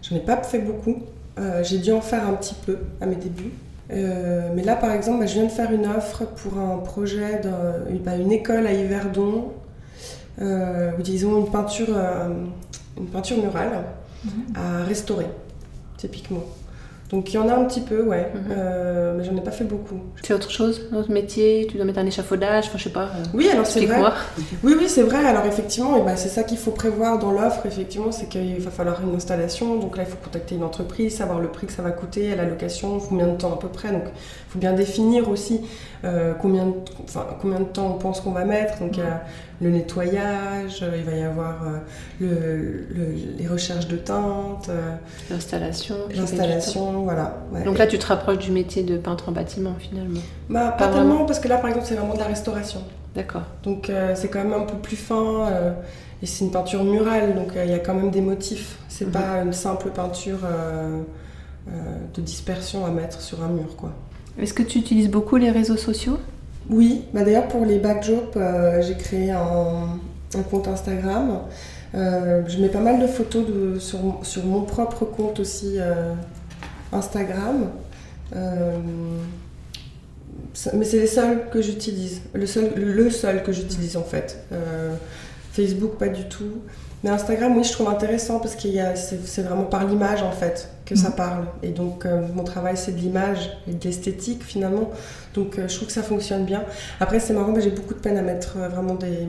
J'en 0.03 0.17
ai 0.17 0.21
pas 0.21 0.37
fait 0.45 0.59
beaucoup. 0.61 0.97
Euh, 1.39 1.63
j'ai 1.65 1.79
dû 1.79 1.93
en 1.93 2.01
faire 2.01 2.27
un 2.29 2.35
petit 2.35 2.55
peu 2.67 2.79
à 3.01 3.07
mes 3.07 3.17
débuts. 3.17 3.53
Euh, 3.93 4.51
mais 4.55 4.63
là, 4.63 4.77
par 4.77 4.93
exemple, 4.93 5.21
bah, 5.21 5.27
je 5.27 5.35
viens 5.35 5.45
de 5.45 5.51
faire 5.51 5.73
une 5.73 5.87
offre 5.87 6.25
pour 6.25 6.59
un 6.59 6.77
projet, 6.79 7.41
d'un- 7.43 7.75
bah, 8.05 8.17
école 8.31 8.67
à 8.67 8.73
Yverdon, 8.73 9.47
euh, 10.41 10.93
ont 11.27 11.39
une 11.39 11.51
peinture, 11.51 11.89
euh, 11.95 12.29
une 12.99 13.07
peinture 13.07 13.37
murale 13.39 13.85
Mhm. 14.25 14.55
à 14.55 14.85
restaurer, 14.85 15.27
typiquement. 15.97 16.43
Donc 17.11 17.33
il 17.33 17.37
y 17.37 17.39
en 17.41 17.49
a 17.49 17.55
un 17.55 17.65
petit 17.65 17.81
peu, 17.81 18.05
ouais, 18.05 18.31
Mhm. 18.33 18.41
Euh, 18.53 19.15
mais 19.19 19.25
j'en 19.25 19.35
ai 19.37 19.41
pas 19.41 19.51
fait 19.51 19.65
beaucoup. 19.65 19.97
Tu 20.17 20.27
fais 20.29 20.35
autre 20.35 20.51
chose, 20.51 20.83
un 20.93 20.97
autre 20.99 21.11
métier 21.11 21.67
Tu 21.69 21.77
dois 21.77 21.85
mettre 21.85 21.99
un 21.99 22.07
échafaudage 22.07 22.67
Enfin, 22.69 22.79
je 22.79 22.85
sais 22.85 22.91
pas. 22.91 23.07
euh, 23.07 23.25
Oui, 23.35 23.49
alors 23.51 23.67
c'est 23.67 23.85
vrai. 23.85 24.01
Oui, 24.63 24.77
oui, 24.79 24.89
c'est 24.89 25.03
vrai. 25.03 25.25
Alors 25.25 25.45
effectivement, 25.45 25.97
et 25.97 26.03
ben, 26.03 26.15
c'est 26.15 26.29
ça 26.29 26.45
qu'il 26.45 26.57
faut 26.59 26.71
prévoir 26.71 27.19
dans 27.19 27.33
l'offre. 27.33 27.67
Effectivement, 27.67 28.13
c'est 28.13 28.29
qu'il 28.29 28.61
va 28.61 28.71
falloir 28.71 29.01
une 29.03 29.13
installation. 29.17 29.75
Donc 29.81 29.97
là, 29.97 30.05
il 30.05 30.09
faut 30.09 30.19
contacter 30.23 30.55
une 30.55 30.63
entreprise, 30.63 31.17
savoir 31.17 31.41
le 31.41 31.49
prix 31.49 31.67
que 31.67 31.73
ça 31.73 31.83
va 31.83 31.91
coûter, 31.91 32.37
la 32.37 32.45
location, 32.45 33.01
combien 33.01 33.27
de 33.27 33.37
temps 33.37 33.55
à 33.55 33.59
peu 33.59 33.69
près. 33.69 33.91
Donc 33.91 34.05
il 34.07 34.53
faut 34.53 34.59
bien 34.61 34.73
définir 34.75 35.29
aussi 35.29 35.63
euh, 36.05 36.33
combien, 36.41 36.67
de, 36.67 36.75
enfin, 37.03 37.27
combien 37.41 37.59
de 37.59 37.65
temps 37.65 37.89
on 37.97 37.99
pense 37.99 38.21
qu'on 38.21 38.31
va 38.33 38.45
mettre. 38.45 38.79
Donc 38.79 38.99
le 39.61 39.71
nettoyage, 39.71 40.81
euh, 40.83 40.97
il 40.97 41.05
va 41.05 41.13
y 41.17 41.23
avoir 41.23 41.63
euh, 41.65 41.79
le- 42.21 42.87
le- 42.95 43.15
les 43.39 43.47
recherches 43.47 43.89
de 43.89 43.97
teintes, 43.97 44.69
euh, 44.71 44.95
L'installation. 45.31 45.97
l'installation, 46.15 47.03
voilà. 47.03 47.37
ouais. 47.53 47.63
Donc 47.65 47.77
là, 47.79 47.87
tu 47.87 47.99
te 47.99 48.07
rapproches 48.07 48.39
du 48.39 48.53
métier 48.53 48.83
de 48.83 48.97
peintre 48.97 49.29
en 49.29 49.33
bâtiment 49.33 49.75
finalement. 49.79 50.21
Bah, 50.49 50.75
pas 50.79 50.89
pas 50.89 50.95
tellement, 50.95 51.25
parce 51.27 51.41
que 51.41 51.49
là, 51.49 51.59
par 51.59 51.69
exemple, 51.69 51.87
c'est 51.89 51.95
vraiment 51.97 52.15
de 52.15 52.19
la 52.21 52.25
restauration. 52.27 52.81
D'accord. 53.15 53.43
Donc 53.65 53.91
euh, 53.91 54.15
c'est 54.15 54.29
quand 54.29 54.39
même 54.45 54.53
un 54.55 54.65
peu 54.65 54.77
plus 54.79 54.97
fin 54.97 55.47
euh, 55.49 55.73
et 56.23 56.27
c'est 56.27 56.45
une 56.45 56.53
peinture 56.53 56.85
murale, 56.85 57.35
donc 57.35 57.57
euh, 57.57 57.65
il 57.65 57.71
y 57.71 57.75
a 57.75 57.79
quand 57.81 57.95
même 57.95 58.11
des 58.11 58.21
motifs. 58.21 58.79
C'est 58.89 59.07
Mhm. 59.07 59.11
pas 59.13 59.43
une 59.45 59.53
simple 59.53 59.91
peinture 59.91 60.39
de 62.15 62.21
dispersion 62.23 62.87
à 62.87 62.91
mettre 62.91 63.21
sur 63.21 63.43
un 63.43 63.49
mur, 63.49 63.77
quoi. 63.77 63.93
Est-ce 64.39 64.55
que 64.55 64.63
tu 64.63 64.79
utilises 64.79 65.11
beaucoup 65.11 65.37
les 65.37 65.51
réseaux 65.51 65.77
sociaux? 65.77 66.19
Oui, 66.71 67.03
bah 67.13 67.25
d'ailleurs 67.25 67.49
pour 67.49 67.65
les 67.65 67.79
backdrops, 67.79 68.37
euh, 68.37 68.81
j'ai 68.81 68.97
créé 68.97 69.33
un, 69.33 69.99
compte 70.51 70.69
Instagram. 70.69 71.41
Euh, 71.97 72.43
je 72.47 72.59
mets 72.59 72.69
pas 72.69 72.79
mal 72.79 73.01
de 73.01 73.09
photos 73.09 73.45
sur, 73.83 74.45
mon 74.45 74.63
propre 74.63 75.05
compte 75.05 75.41
aussi 75.41 75.79
euh, 75.79 76.15
Instagram. 76.93 77.71
Mais 80.73 80.85
c'est 80.85 81.01
les 81.01 81.09
seuls 81.09 81.51
que 81.51 81.61
j'utilise. 81.61 82.23
Le 82.35 82.47
seul, 82.47 82.73
le 82.77 83.11
seul 83.11 83.43
que 83.43 83.51
j'utilise 83.51 83.97
en 83.97 84.05
fait. 84.05 84.45
Facebook, 85.53 85.99
pas 85.99 86.09
du 86.09 86.29
tout. 86.29 86.63
Mais 87.03 87.11
Instagram, 87.11 87.57
oui, 87.57 87.65
je 87.65 87.73
trouve 87.73 87.89
intéressant 87.89 88.41
parce 88.41 88.55
que 88.55 88.69
c'est 88.95 89.27
c'est 89.27 89.43
vraiment 89.43 89.65
par 89.65 89.87
l'image 89.87 90.23
en 90.23 90.33
fait 90.33 90.69
que 90.85 90.95
ça 90.97 91.09
Mhm. 91.09 91.15
parle. 91.15 91.45
Et 91.63 91.71
donc, 91.71 92.05
euh, 92.05 92.21
mon 92.35 92.45
travail, 92.45 92.77
c'est 92.77 92.93
de 92.93 92.99
l'image 92.99 93.51
et 93.69 93.73
de 93.73 93.83
l'esthétique 93.85 94.43
finalement. 94.45 94.91
Donc, 95.35 95.59
euh, 95.59 95.67
je 95.69 95.77
trouve 95.77 95.87
que 95.89 95.95
ça 95.95 96.03
fonctionne 96.03 96.45
bien. 96.45 96.63
Après, 96.99 97.19
c'est 97.21 97.33
marrant, 97.33 97.53
mais 97.53 97.63
j'ai 97.63 97.71
beaucoup 97.71 97.95
de 97.95 98.01
peine 98.01 98.19
à 98.19 98.23
mettre 98.23 98.57
euh, 98.59 98.69
vraiment 98.69 98.95
des, 98.97 99.29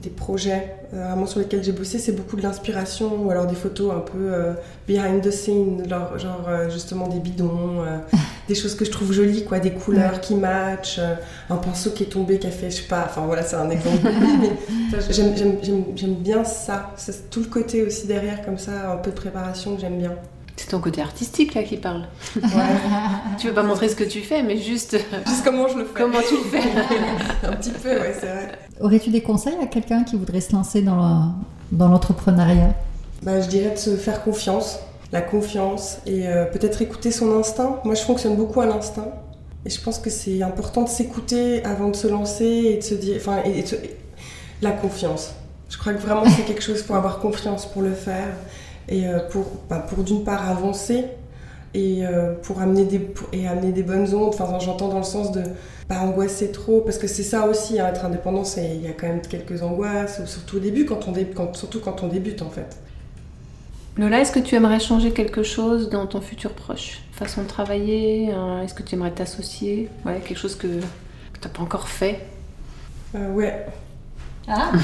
des 0.00 0.10
projets 0.10 0.76
euh, 0.94 1.04
vraiment 1.04 1.26
sur 1.26 1.40
lesquels 1.40 1.62
j'ai 1.62 1.72
bossé. 1.72 1.98
C'est 1.98 2.12
beaucoup 2.12 2.36
de 2.36 2.42
l'inspiration 2.42 3.22
ou 3.22 3.30
alors 3.30 3.46
des 3.46 3.54
photos 3.54 3.92
un 3.92 4.00
peu 4.00 4.18
euh, 4.18 4.52
behind 4.88 5.22
the 5.22 5.30
scene, 5.30 5.86
genre, 5.88 6.18
genre, 6.18 6.46
euh, 6.48 6.70
justement 6.70 7.08
des 7.08 7.18
bidons, 7.18 7.84
des 8.48 8.54
choses 8.54 8.74
que 8.74 8.84
je 8.84 8.90
trouve 8.90 9.12
jolies, 9.12 9.44
quoi, 9.44 9.58
des 9.58 9.72
couleurs 9.72 10.20
qui 10.20 10.34
matchent, 10.34 11.00
un 11.48 11.56
pinceau 11.56 11.90
qui 11.90 12.04
est 12.04 12.06
tombé, 12.06 12.38
qui 12.38 12.46
a 12.46 12.50
fait, 12.50 12.70
je 12.70 12.76
sais 12.76 12.88
pas, 12.88 13.06
enfin 13.08 13.22
voilà, 13.26 13.42
c'est 13.42 13.56
un 13.56 13.70
exemple. 13.70 14.08
j'aime 15.10 16.14
bien 16.14 16.44
ça. 16.44 16.92
C'est 16.96 17.30
tout 17.30 17.40
le 17.40 17.46
côté 17.46 17.82
aussi 17.82 18.06
derrière, 18.06 18.44
comme 18.44 18.58
ça, 18.58 18.92
un 18.92 18.96
peu 18.96 19.10
de 19.10 19.16
préparation 19.16 19.74
que 19.74 19.80
j'aime 19.80 19.98
bien. 19.98 20.12
C'est 20.60 20.68
ton 20.72 20.80
côté 20.80 21.00
artistique 21.00 21.54
là 21.54 21.62
qui 21.62 21.78
parle. 21.78 22.04
Ouais. 22.36 22.42
Tu 23.38 23.46
veux 23.48 23.54
pas 23.54 23.62
montrer 23.62 23.88
ce 23.88 23.96
que 23.96 24.04
tu 24.04 24.20
fais, 24.20 24.42
mais 24.42 24.58
juste 24.58 24.92
Juste 25.26 25.42
comment 25.44 25.66
je 25.68 25.78
le 25.78 25.84
fais. 25.86 25.94
comment 26.02 26.18
tu 26.26 26.34
le 26.34 26.42
fais. 26.42 26.68
Un 27.48 27.52
petit 27.56 27.70
peu, 27.70 27.88
ouais, 27.88 28.14
c'est 28.20 28.26
vrai. 28.26 28.52
Aurais-tu 28.80 29.08
des 29.10 29.22
conseils 29.22 29.56
à 29.62 29.66
quelqu'un 29.66 30.04
qui 30.04 30.16
voudrait 30.16 30.42
se 30.42 30.52
lancer 30.52 30.82
dans 30.82 30.96
le- 30.96 31.30
dans 31.72 31.88
l'entrepreneuriat? 31.88 32.74
Bah, 33.22 33.40
je 33.40 33.48
dirais 33.48 33.70
de 33.70 33.78
se 33.78 33.96
faire 33.96 34.22
confiance, 34.22 34.78
la 35.12 35.22
confiance 35.22 35.98
et 36.06 36.26
euh, 36.28 36.44
peut-être 36.44 36.82
écouter 36.82 37.10
son 37.10 37.34
instinct. 37.38 37.80
Moi, 37.84 37.94
je 37.94 38.02
fonctionne 38.02 38.36
beaucoup 38.36 38.60
à 38.60 38.66
l'instinct 38.66 39.08
et 39.64 39.70
je 39.70 39.80
pense 39.80 39.98
que 39.98 40.10
c'est 40.10 40.42
important 40.42 40.82
de 40.82 40.88
s'écouter 40.90 41.64
avant 41.64 41.88
de 41.88 41.96
se 41.96 42.06
lancer 42.06 42.44
et 42.44 42.76
de 42.76 42.82
se 42.82 42.94
dire, 42.94 43.16
enfin, 43.18 43.38
et, 43.46 43.58
et 43.58 43.62
de 43.62 43.66
se- 43.68 43.76
la 44.60 44.72
confiance. 44.72 45.32
Je 45.70 45.78
crois 45.78 45.94
que 45.94 45.98
vraiment 46.00 46.24
c'est 46.28 46.42
quelque 46.44 46.62
chose 46.62 46.82
pour 46.82 46.96
avoir 46.96 47.18
confiance 47.20 47.64
pour 47.64 47.80
le 47.80 47.92
faire 47.94 48.28
et 48.88 49.06
euh, 49.06 49.20
pour, 49.30 49.44
bah, 49.68 49.78
pour 49.88 50.02
d'une 50.04 50.24
part 50.24 50.48
avancer 50.48 51.04
et 51.74 52.04
euh, 52.04 52.34
pour 52.42 52.60
amener 52.60 52.84
des 52.84 52.98
pour- 52.98 53.28
et 53.32 53.46
amener 53.46 53.72
des 53.72 53.82
bonnes 53.82 54.12
ondes. 54.14 54.34
Enfin, 54.34 54.58
j'entends 54.58 54.88
dans 54.88 54.98
le 54.98 55.04
sens 55.04 55.30
de 55.32 55.42
pas 55.88 56.00
angoisser 56.00 56.50
trop 56.52 56.80
parce 56.80 56.98
que 56.98 57.06
c'est 57.06 57.22
ça 57.22 57.46
aussi, 57.46 57.78
hein, 57.80 57.88
être 57.88 58.04
indépendant, 58.04 58.44
c'est 58.44 58.74
il 58.76 58.82
y 58.82 58.88
a 58.88 58.92
quand 58.92 59.06
même 59.08 59.22
quelques 59.22 59.62
angoisses, 59.62 60.24
surtout 60.26 60.56
au 60.56 60.60
début 60.60 60.84
quand 60.84 61.06
on 61.08 61.12
dé- 61.12 61.26
quand, 61.34 61.56
surtout 61.56 61.80
quand 61.80 62.02
on 62.02 62.08
débute 62.08 62.42
en 62.42 62.50
fait. 62.50 62.76
Lola, 63.96 64.20
est-ce 64.20 64.32
que 64.32 64.38
tu 64.38 64.54
aimerais 64.54 64.80
changer 64.80 65.10
quelque 65.12 65.42
chose 65.42 65.90
dans 65.90 66.06
ton 66.06 66.20
futur 66.20 66.52
proche? 66.52 67.00
Façon 67.12 67.42
de 67.42 67.48
travailler 67.48 68.30
hein, 68.32 68.62
Est-ce 68.62 68.72
que 68.72 68.82
tu 68.82 68.94
aimerais 68.94 69.10
t'associer? 69.10 69.88
Ouais, 70.06 70.20
quelque 70.24 70.38
chose 70.38 70.54
que, 70.56 70.66
que 70.68 71.38
tu 71.40 71.46
n'as 71.46 71.50
pas 71.52 71.62
encore 71.62 71.88
fait? 71.88 72.20
Euh, 73.16 73.32
ouais. 73.32 73.66
Ah. 74.48 74.72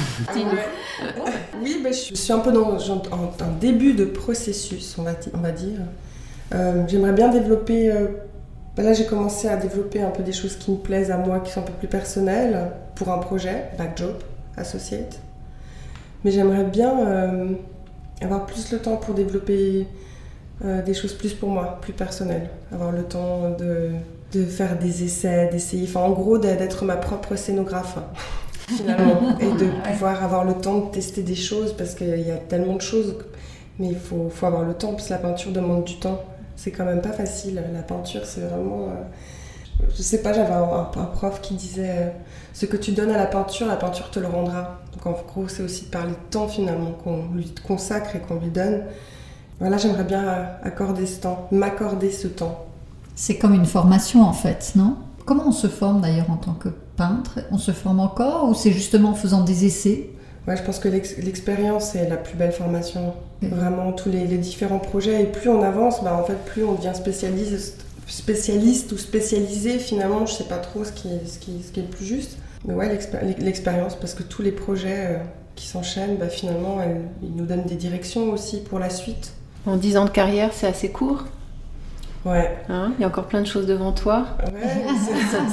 Oui, 1.63 1.81
bah, 1.83 1.91
je 1.91 2.15
suis 2.15 2.33
un 2.33 2.39
peu 2.39 2.53
dans 2.53 2.77
un 2.79 3.49
début 3.61 3.95
de 3.95 4.05
processus, 4.05 4.97
on 4.99 5.03
va, 5.03 5.15
di- 5.15 5.31
on 5.35 5.39
va 5.39 5.51
dire. 5.51 5.81
Euh, 6.55 6.85
J'aimerais 6.87 7.13
bien 7.13 7.29
développer. 7.29 7.91
euh, 7.91 8.07
bah 8.77 8.83
là, 8.83 8.93
j'ai 8.93 9.07
commencé 9.07 9.49
à 9.49 9.57
développer 9.57 10.03
un 10.03 10.11
peu 10.11 10.23
des 10.23 10.33
choses 10.33 10.57
qui 10.57 10.71
me 10.71 10.77
plaisent 10.77 11.11
à 11.11 11.17
moi, 11.17 11.41
qui 11.41 11.51
sont 11.51 11.61
un 11.61 11.65
peu 11.65 11.73
plus 11.73 11.89
personnelles, 11.89 12.71
pour 12.95 13.09
un 13.11 13.19
projet, 13.19 13.71
Backjob 13.79 14.17
Associate. 14.57 15.19
Mais 16.25 16.31
j'aimerais 16.31 16.65
bien 16.65 17.07
euh, 17.07 17.47
avoir 18.21 18.45
plus 18.47 18.71
le 18.73 18.79
temps 18.79 18.97
pour 18.97 19.15
développer 19.15 19.87
euh, 20.65 20.83
des 20.83 20.95
choses 20.95 21.15
plus 21.15 21.33
pour 21.35 21.49
moi, 21.49 21.79
plus 21.81 21.93
personnelles. 21.95 22.51
Avoir 22.73 22.93
le 22.93 23.03
temps 23.05 23.51
de, 23.59 23.91
de 24.33 24.45
faire 24.45 24.79
des 24.79 25.05
essais, 25.05 25.49
d'essayer. 25.51 25.87
Enfin, 25.89 26.01
en 26.01 26.11
gros, 26.13 26.37
d'être 26.39 26.85
ma 26.85 26.97
propre 26.97 27.35
scénographe 27.37 27.97
finalement, 28.67 29.35
et 29.41 29.53
de 29.53 29.71
pouvoir 29.71 30.23
avoir 30.25 30.45
le 30.45 30.55
temps 30.55 30.79
de 30.79 30.91
tester 30.91 31.23
des 31.23 31.35
choses 31.35 31.75
parce 31.77 31.95
qu'il 31.95 32.21
y 32.21 32.31
a 32.31 32.37
tellement 32.37 32.75
de 32.75 32.81
choses, 32.83 33.17
mais 33.79 33.89
il 33.89 33.99
faut, 33.99 34.29
faut 34.31 34.47
avoir 34.47 34.63
le 34.65 34.75
temps 34.75 34.93
parce 34.93 35.09
que 35.09 35.13
la 35.13 35.19
peinture 35.19 35.53
demande 35.53 35.85
du 35.85 35.97
temps. 35.99 36.21
C'est 36.57 36.71
quand 36.71 36.87
même 36.87 37.03
pas 37.03 37.13
facile. 37.13 37.63
La 37.75 37.83
peinture, 37.83 38.25
c'est 38.25 38.41
vraiment. 38.41 38.89
euh, 38.89 39.03
je 39.97 40.03
sais 40.03 40.23
pas, 40.23 40.33
j'avais 40.33 40.53
un, 40.53 40.63
un- 40.63 40.91
un 40.97 41.05
prof 41.07 41.41
qui 41.41 41.55
disait 41.55 41.91
euh, 41.91 42.09
ce 42.55 42.67
que 42.67 42.77
tu 42.77 42.93
donnes 42.93 43.11
à 43.11 43.19
la 43.19 43.27
peinture, 43.27 43.67
la 43.67 43.77
peinture 43.77 44.11
te 44.11 44.19
le 44.21 44.27
rendra. 44.27 44.81
Donc 44.95 45.07
en 45.07 45.13
gros, 45.13 45.49
c'est 45.49 45.63
aussi 45.63 45.87
de 45.87 45.91
parler 45.91 46.13
de 46.13 46.31
temps 46.31 46.49
finalement 46.49 46.93
qu'on 46.93 47.25
lui 47.35 47.53
consacre 47.67 48.17
et 48.17 48.21
qu'on 48.21 48.37
lui 48.37 48.49
donne. 48.51 48.85
Voilà, 49.61 49.79
j'aimerais 49.79 50.05
bien 50.05 50.25
euh, 50.29 50.45
accorder 50.65 51.07
ce 51.07 51.21
temps, 51.21 51.49
m'accorder 51.53 52.11
ce 52.11 52.29
temps. 52.29 52.67
C'est 53.15 53.39
comme 53.39 53.55
une 53.55 53.67
formation 53.67 54.23
en 54.23 54.33
fait, 54.33 54.73
non? 54.77 54.97
Comment 55.27 55.49
on 55.49 55.53
se 55.53 55.67
forme 55.67 56.01
d'ailleurs 56.01 56.31
en 56.31 56.37
tant 56.37 56.55
que 56.55 56.69
peintre? 56.97 57.41
On 57.51 57.59
se 57.59 57.73
forme 57.73 58.01
encore 58.01 58.49
ou 58.49 58.55
c'est 58.55 58.71
justement 58.73 59.11
en 59.11 59.15
faisant 59.15 59.43
des 59.43 59.67
essais? 59.67 60.09
Ouais, 60.47 60.57
je 60.57 60.63
pense 60.63 60.79
que 60.79 60.89
l'ex- 60.89 61.17
l'expérience 61.19 61.95
est 61.97 62.09
la 62.09 62.17
plus 62.17 62.37
belle 62.37 62.53
formation. 62.53 63.13
Vraiment, 63.43 63.93
tous 63.93 64.09
les, 64.09 64.27
les 64.27 64.39
différents 64.39 64.79
projets. 64.79 65.23
Et 65.23 65.27
plus 65.27 65.51
on 65.51 65.63
avance, 65.63 66.03
bah, 66.05 66.17
en 66.19 66.25
fait, 66.25 66.37
plus 66.47 66.65
on 66.65 66.75
devient 66.75 66.93
spécialiste, 66.95 67.85
spécialiste 68.07 68.93
ou 68.93 68.99
spécialisé. 68.99 69.79
Finalement, 69.81 70.25
je 70.27 70.33
sais 70.35 70.45
pas 70.45 70.59
trop 70.59 70.85
ce 70.85 70.93
qui 70.93 71.09
est, 71.09 71.27
ce 71.27 71.39
qui, 71.41 71.63
ce 71.67 71.73
qui 71.73 71.81
est 71.81 71.83
le 71.83 71.89
plus 71.89 72.07
juste. 72.07 72.39
Mais 72.65 72.75
ouais, 72.75 72.89
l'expé- 72.89 73.19
l'expérience, 73.41 73.97
parce 73.97 74.15
que 74.15 74.23
tous 74.23 74.43
les 74.43 74.53
projets 74.53 75.07
euh, 75.07 75.17
qui 75.57 75.67
s'enchaînent, 75.67 76.17
bah, 76.17 76.29
finalement, 76.29 76.81
elles- 76.81 77.03
ils 77.23 77.35
nous 77.35 77.45
donnent 77.47 77.65
des 77.67 77.75
directions 77.75 78.31
aussi 78.31 78.61
pour 78.61 78.79
la 78.79 78.91
suite. 78.91 79.33
En 79.67 79.77
10 79.77 79.97
ans 79.97 80.05
de 80.05 80.11
carrière, 80.11 80.51
c'est 80.53 80.69
assez 80.69 80.91
court? 80.91 81.25
Ouais, 82.27 82.59
hein 82.69 82.93
Il 82.99 83.03
y 83.03 83.05
a 83.05 83.07
encore 83.09 83.27
plein 83.27 83.41
de 83.41 83.47
choses 83.47 83.67
devant 83.67 83.93
toi. 83.93 84.27
ouais 84.53 84.69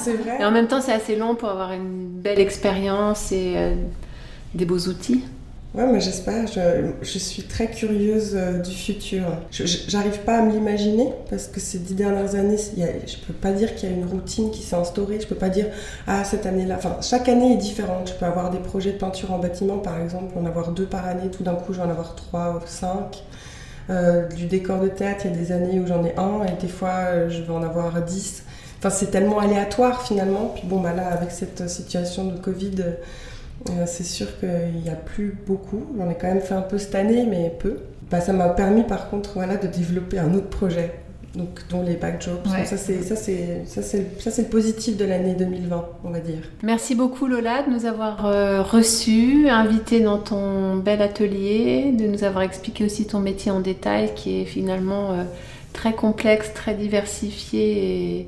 c'est- 0.03 0.13
vrai. 0.15 0.38
Et 0.41 0.43
en 0.45 0.51
même 0.51 0.67
temps, 0.67 0.81
c'est 0.81 0.91
assez 0.93 1.15
long 1.15 1.36
pour 1.36 1.49
avoir 1.49 1.71
une 1.71 2.07
belle 2.07 2.39
expérience 2.39 3.31
et 3.31 3.53
euh, 3.55 3.75
des 4.55 4.65
beaux 4.65 4.79
outils. 4.88 5.23
Ouais, 5.75 5.86
mais 5.91 5.99
j'espère. 5.99 6.45
Je, 6.47 6.59
je 7.01 7.17
suis 7.17 7.43
très 7.43 7.67
curieuse 7.69 8.33
euh, 8.36 8.59
du 8.59 8.71
futur. 8.71 9.23
J'arrive 9.51 10.19
pas 10.19 10.38
à 10.38 10.41
me 10.43 10.51
l'imaginer 10.51 11.09
parce 11.31 11.47
que 11.47 11.59
ces 11.59 11.79
dix 11.79 11.95
dernières 11.95 12.36
années, 12.36 12.57
y 12.77 12.83
a- 12.83 12.88
je 13.07 13.17
peux 13.25 13.33
pas 13.33 13.51
dire 13.51 13.73
qu'il 13.75 13.89
y 13.89 13.93
a 13.93 13.95
une 13.95 14.05
routine 14.05 14.51
qui 14.51 14.62
s'est 14.62 14.75
instaurée. 14.75 15.19
Je 15.19 15.25
peux 15.27 15.33
pas 15.36 15.49
dire 15.49 15.67
ah 16.07 16.23
cette 16.23 16.45
année-là. 16.45 16.75
Enfin, 16.77 16.97
chaque 17.01 17.27
année 17.29 17.53
est 17.53 17.57
différente. 17.57 18.07
Je 18.09 18.13
peux 18.13 18.25
avoir 18.25 18.49
des 18.51 18.59
projets 18.59 18.91
de 18.93 18.97
peinture 18.97 19.31
en 19.33 19.39
bâtiment, 19.39 19.77
par 19.77 19.99
exemple, 19.99 20.36
en 20.39 20.45
avoir 20.45 20.71
deux 20.71 20.86
par 20.86 21.05
année. 21.07 21.29
Tout 21.31 21.43
d'un 21.43 21.55
coup, 21.55 21.73
je 21.73 21.79
vais 21.79 21.86
en 21.86 21.89
avoir 21.89 22.15
trois 22.15 22.55
ou 22.55 22.67
cinq. 22.67 23.23
Euh, 23.89 24.28
du 24.30 24.46
décor 24.46 24.80
de 24.80 24.88
théâtre, 24.88 25.26
il 25.26 25.32
y 25.32 25.34
a 25.34 25.38
des 25.38 25.52
années 25.52 25.80
où 25.80 25.88
j'en 25.88 26.06
ai 26.06 26.15
un 26.15 26.46
et 26.46 26.62
des 26.62 26.69
fois 26.69 26.89
euh, 26.89 27.30
je 27.30 27.41
vais 27.41 27.52
en 27.52 27.63
avoir 27.63 28.02
dix. 28.02 28.43
Enfin, 28.80 28.89
c'est 28.89 29.12
tellement 29.12 29.39
aléatoire 29.39 30.02
finalement. 30.02 30.54
Puis 30.56 30.63
bon, 30.65 30.80
bah 30.80 30.93
là, 30.93 31.08
avec 31.08 31.32
cette 31.32 31.69
situation 31.69 32.26
de 32.26 32.38
Covid. 32.38 32.76
Euh, 33.69 33.86
c'est 33.86 34.04
sûr 34.04 34.28
qu'il 34.39 34.82
n'y 34.84 34.89
a 34.89 34.96
plus 34.96 35.38
beaucoup. 35.48 35.86
J'en 35.98 36.10
ai 36.10 36.15
quand 36.15 36.28
même 36.28 36.41
fait 36.41 36.56
un 36.56 36.62
peu 36.62 36.78
cette 36.78 36.96
année, 36.96 37.26
mais 37.30 37.50
peu. 37.50 37.80
Bah, 38.12 38.19
ça 38.22 38.34
m'a 38.34 38.50
permis 38.50 38.84
par 38.84 39.10
contre 39.10 39.32
voilà, 39.34 39.58
de 39.58 39.67
développer 39.67 40.19
un 40.19 40.34
autre 40.34 40.50
projet, 40.50 40.93
donc, 41.36 41.62
dont 41.69 41.82
les 41.82 41.96
backjobs. 41.96 42.46
Ouais. 42.46 42.58
Donc 42.58 42.67
ça, 42.67 42.78
c'est, 42.78 43.02
ça, 43.02 43.15
c'est, 43.15 43.63
ça, 43.65 43.82
c'est, 43.82 44.22
ça, 44.22 44.30
c'est 44.30 44.43
le 44.43 44.48
positif 44.50 44.98
de 44.98 45.06
l'année 45.06 45.34
2020, 45.34 45.86
on 46.04 46.10
va 46.12 46.19
dire. 46.19 46.41
Merci 46.62 46.93
beaucoup 46.93 47.26
Lola 47.26 47.63
de 47.63 47.72
nous 47.72 47.86
avoir 47.86 48.26
euh, 48.26 48.62
reçus, 48.62 49.50
invités 49.50 50.02
dans 50.02 50.19
ton 50.19 50.76
bel 50.76 51.02
atelier, 51.02 51.91
de 51.91 52.06
nous 52.06 52.24
avoir 52.24 52.43
expliqué 52.43 52.86
aussi 52.86 53.08
ton 53.08 53.19
métier 53.19 53.52
en 53.52 53.62
détail 53.62 54.13
qui 54.15 54.41
est 54.41 54.46
finalement 54.46 55.12
euh, 55.12 55.24
très 55.74 55.93
complexe, 55.93 56.54
très 56.54 56.76
diversifié 56.76 58.19
et 58.19 58.28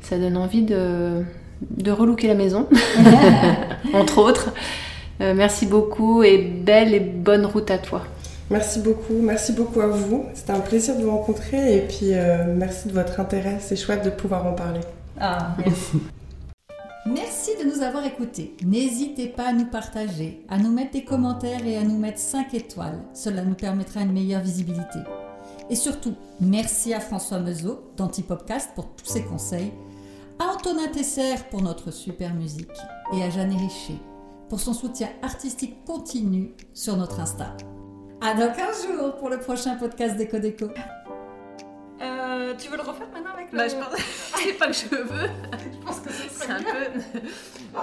ça 0.00 0.16
donne 0.16 0.36
envie 0.36 0.62
de, 0.62 1.22
de 1.70 1.90
relooker 1.90 2.28
la 2.28 2.34
maison, 2.34 2.68
entre 3.94 4.18
autres. 4.18 4.52
Euh, 5.20 5.32
merci 5.34 5.66
beaucoup 5.66 6.22
et 6.22 6.38
belle 6.38 6.94
et 6.94 7.00
bonne 7.00 7.46
route 7.46 7.70
à 7.70 7.78
toi. 7.78 8.02
Merci 8.50 8.80
beaucoup, 8.80 9.14
merci 9.20 9.52
beaucoup 9.52 9.80
à 9.80 9.86
vous. 9.86 10.26
C'était 10.34 10.52
un 10.52 10.60
plaisir 10.60 10.96
de 10.96 11.02
vous 11.02 11.10
rencontrer 11.10 11.76
et 11.76 11.80
puis 11.80 12.12
euh, 12.12 12.54
merci 12.54 12.88
de 12.88 12.92
votre 12.92 13.18
intérêt. 13.18 13.58
C'est 13.60 13.76
chouette 13.76 14.04
de 14.04 14.10
pouvoir 14.10 14.46
en 14.46 14.52
parler. 14.52 14.80
Ah, 15.18 15.54
merci. 15.58 16.00
De 17.58 17.70
nous 17.70 17.82
avoir 17.82 18.04
écoutés. 18.04 18.56
N'hésitez 18.64 19.28
pas 19.28 19.48
à 19.48 19.52
nous 19.52 19.66
partager, 19.66 20.44
à 20.48 20.58
nous 20.58 20.72
mettre 20.72 20.92
des 20.92 21.04
commentaires 21.04 21.64
et 21.64 21.76
à 21.76 21.82
nous 21.82 21.98
mettre 21.98 22.18
5 22.18 22.52
étoiles. 22.54 23.00
Cela 23.12 23.42
nous 23.42 23.54
permettra 23.54 24.00
une 24.00 24.12
meilleure 24.12 24.42
visibilité. 24.42 24.98
Et 25.70 25.76
surtout, 25.76 26.14
merci 26.40 26.92
à 26.94 27.00
François 27.00 27.38
Meuseau 27.38 27.92
d'Antipopcast 27.96 28.70
pour 28.74 28.86
tous 28.96 29.06
ses 29.06 29.22
conseils, 29.22 29.72
à 30.38 30.54
Antonin 30.54 30.88
Tesser 30.88 31.34
pour 31.50 31.62
notre 31.62 31.90
super 31.90 32.34
musique 32.34 32.76
et 33.14 33.22
à 33.22 33.30
Jeanne 33.30 33.56
Richer 33.56 34.00
pour 34.48 34.60
son 34.60 34.72
soutien 34.72 35.08
artistique 35.22 35.84
continu 35.84 36.52
sur 36.72 36.96
notre 36.96 37.20
Insta. 37.20 37.56
À 38.24 38.32
dans 38.32 38.50
15 38.50 38.86
jours 38.86 39.16
pour 39.16 39.28
le 39.28 39.38
prochain 39.38 39.74
podcast 39.74 40.16
d'Eco 40.16 40.38
Déco. 40.38 40.70
Euh, 42.00 42.54
tu 42.56 42.70
veux 42.70 42.76
le 42.78 42.82
refaire 42.82 43.06
maintenant 43.12 43.34
avec 43.34 43.52
le... 43.52 43.58
Bah, 43.58 43.68
je 43.68 43.74
pense... 43.74 44.00
c'est 44.42 44.54
pas 44.54 44.68
que 44.68 44.72
je 44.72 44.86
veux. 44.88 45.28
je 45.70 45.84
pense 45.84 46.00
que 46.00 46.08
c'est 46.10 46.50
un 46.50 46.62
peu... 46.62 47.78